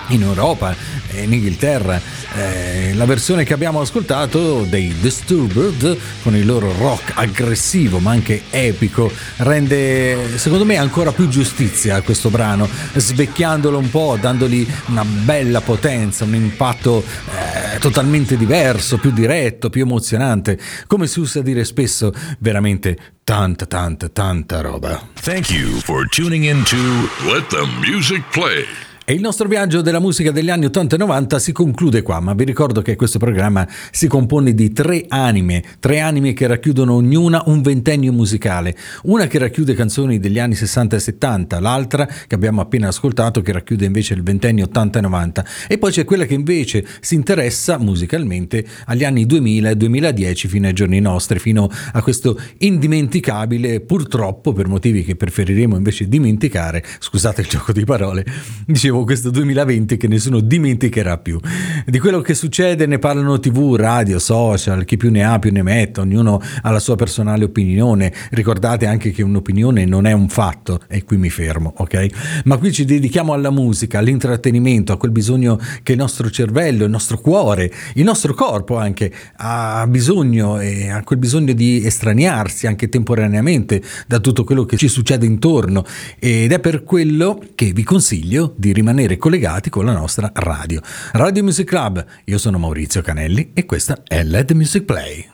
in 0.07 0.21
Europa 0.21 0.75
e 1.11 1.23
in 1.23 1.33
Inghilterra. 1.33 1.99
Eh, 2.35 2.93
la 2.95 3.05
versione 3.05 3.43
che 3.43 3.53
abbiamo 3.53 3.79
ascoltato 3.79 4.63
dei 4.63 4.93
Disturbed 4.99 5.97
con 6.21 6.35
il 6.35 6.45
loro 6.45 6.73
rock 6.77 7.13
aggressivo 7.15 7.99
ma 7.99 8.11
anche 8.11 8.43
epico 8.49 9.11
rende 9.37 10.37
secondo 10.37 10.65
me 10.65 10.77
ancora 10.77 11.11
più 11.11 11.27
giustizia 11.27 11.95
a 11.95 12.01
questo 12.01 12.29
brano, 12.29 12.67
svecchiandolo 12.93 13.77
un 13.77 13.89
po', 13.89 14.17
dandogli 14.19 14.67
una 14.87 15.05
bella 15.05 15.61
potenza, 15.61 16.25
un 16.25 16.35
impatto 16.35 17.03
eh, 17.03 17.79
totalmente 17.79 18.37
diverso, 18.37 18.97
più 18.97 19.11
diretto, 19.11 19.69
più 19.69 19.83
emozionante, 19.83 20.59
come 20.87 21.07
si 21.07 21.19
usa 21.19 21.41
dire 21.41 21.63
spesso, 21.63 22.11
veramente 22.39 22.97
tanta 23.23 23.65
tanta 23.65 24.09
tanta 24.09 24.61
roba. 24.61 25.01
Thank 25.21 25.49
you 25.49 25.79
for 25.79 26.07
tuning 26.09 26.43
in 26.43 26.63
to 26.63 26.77
Let 27.25 27.47
the 27.49 27.65
Music 27.79 28.23
Play. 28.31 28.65
E 29.07 29.13
il 29.13 29.21
nostro 29.21 29.47
viaggio 29.47 29.81
della 29.81 29.99
musica 29.99 30.31
degli 30.31 30.49
anni 30.49 30.65
80 30.65 30.95
e 30.95 30.97
90 30.97 31.37
si 31.37 31.51
conclude 31.51 32.01
qua, 32.01 32.19
ma 32.19 32.33
vi 32.33 32.43
ricordo 32.43 32.81
che 32.81 32.95
questo 32.95 33.19
programma 33.19 33.67
si 33.91 34.07
compone 34.07 34.55
di 34.55 34.73
tre 34.73 35.05
anime, 35.07 35.63
tre 35.79 35.99
anime 35.99 36.33
che 36.33 36.47
racchiudono 36.47 36.95
ognuna 36.95 37.43
un 37.45 37.61
ventennio 37.61 38.11
musicale, 38.11 38.75
una 39.03 39.27
che 39.27 39.37
racchiude 39.37 39.75
canzoni 39.75 40.17
degli 40.17 40.39
anni 40.39 40.55
60 40.55 40.95
e 40.95 40.99
70, 40.99 41.59
l'altra 41.59 42.07
che 42.07 42.33
abbiamo 42.33 42.61
appena 42.61 42.87
ascoltato 42.87 43.43
che 43.43 43.51
racchiude 43.51 43.85
invece 43.85 44.15
il 44.15 44.23
ventennio 44.23 44.65
80 44.65 44.97
e 44.97 45.01
90 45.03 45.45
e 45.67 45.77
poi 45.77 45.91
c'è 45.91 46.03
quella 46.03 46.25
che 46.25 46.33
invece 46.33 46.83
si 46.99 47.13
interessa 47.13 47.77
musicalmente 47.77 48.65
agli 48.85 49.03
anni 49.03 49.27
2000 49.27 49.69
e 49.69 49.75
2010 49.75 50.47
fino 50.47 50.65
ai 50.65 50.73
giorni 50.73 50.99
nostri, 50.99 51.37
fino 51.37 51.69
a 51.91 52.01
questo 52.01 52.41
indimenticabile, 52.57 53.81
purtroppo 53.81 54.51
per 54.51 54.67
motivi 54.67 55.03
che 55.03 55.15
preferiremo 55.15 55.75
invece 55.75 56.07
dimenticare, 56.07 56.83
scusate 56.97 57.41
il 57.41 57.47
gioco 57.47 57.71
di 57.71 57.83
parole, 57.83 58.25
dicevo 58.65 58.93
questo 59.03 59.29
2020 59.29 59.97
che 59.97 60.07
nessuno 60.07 60.39
dimenticherà 60.39 61.17
più. 61.17 61.39
Di 61.85 61.99
quello 61.99 62.21
che 62.21 62.33
succede 62.33 62.85
ne 62.85 62.97
parlano 62.97 63.39
tv, 63.39 63.75
radio, 63.75 64.17
social, 64.17 64.85
chi 64.85 64.97
più 64.97 65.11
ne 65.11 65.23
ha 65.23 65.37
più 65.39 65.51
ne 65.51 65.61
mette, 65.61 65.99
ognuno 65.99 66.41
ha 66.61 66.71
la 66.71 66.79
sua 66.79 66.95
personale 66.95 67.43
opinione. 67.43 68.13
Ricordate 68.31 68.85
anche 68.85 69.11
che 69.11 69.21
un'opinione 69.21 69.85
non 69.85 70.05
è 70.05 70.13
un 70.13 70.29
fatto, 70.29 70.79
e 70.87 71.03
qui 71.03 71.17
mi 71.17 71.29
fermo, 71.29 71.73
ok? 71.75 72.41
Ma 72.45 72.57
qui 72.57 72.71
ci 72.71 72.85
dedichiamo 72.85 73.33
alla 73.33 73.51
musica, 73.51 73.99
all'intrattenimento, 73.99 74.93
a 74.93 74.97
quel 74.97 75.11
bisogno 75.11 75.59
che 75.83 75.91
il 75.91 75.97
nostro 75.97 76.29
cervello, 76.29 76.85
il 76.85 76.89
nostro 76.89 77.19
cuore, 77.19 77.71
il 77.95 78.03
nostro 78.03 78.33
corpo 78.33 78.77
anche 78.77 79.11
ha 79.37 79.85
bisogno 79.87 80.59
e 80.59 80.89
ha 80.89 81.03
quel 81.03 81.19
bisogno 81.19 81.53
di 81.53 81.85
estraniarsi 81.85 82.67
anche 82.67 82.87
temporaneamente 82.89 83.81
da 84.07 84.19
tutto 84.19 84.43
quello 84.43 84.65
che 84.65 84.77
ci 84.77 84.87
succede 84.87 85.25
intorno 85.25 85.83
ed 86.19 86.51
è 86.51 86.59
per 86.59 86.83
quello 86.83 87.41
che 87.55 87.71
vi 87.73 87.83
consiglio 87.83 88.53
di 88.55 88.71
rimanere 88.71 88.83
collegati 89.17 89.69
con 89.69 89.85
la 89.85 89.93
nostra 89.93 90.31
radio. 90.33 90.81
Radio 91.13 91.43
Music 91.43 91.67
Club, 91.67 92.05
io 92.25 92.37
sono 92.37 92.57
Maurizio 92.57 93.01
Canelli 93.01 93.51
e 93.53 93.65
questa 93.65 94.03
è 94.07 94.23
Let 94.23 94.47
the 94.47 94.53
Music 94.53 94.83
Play. 94.83 95.33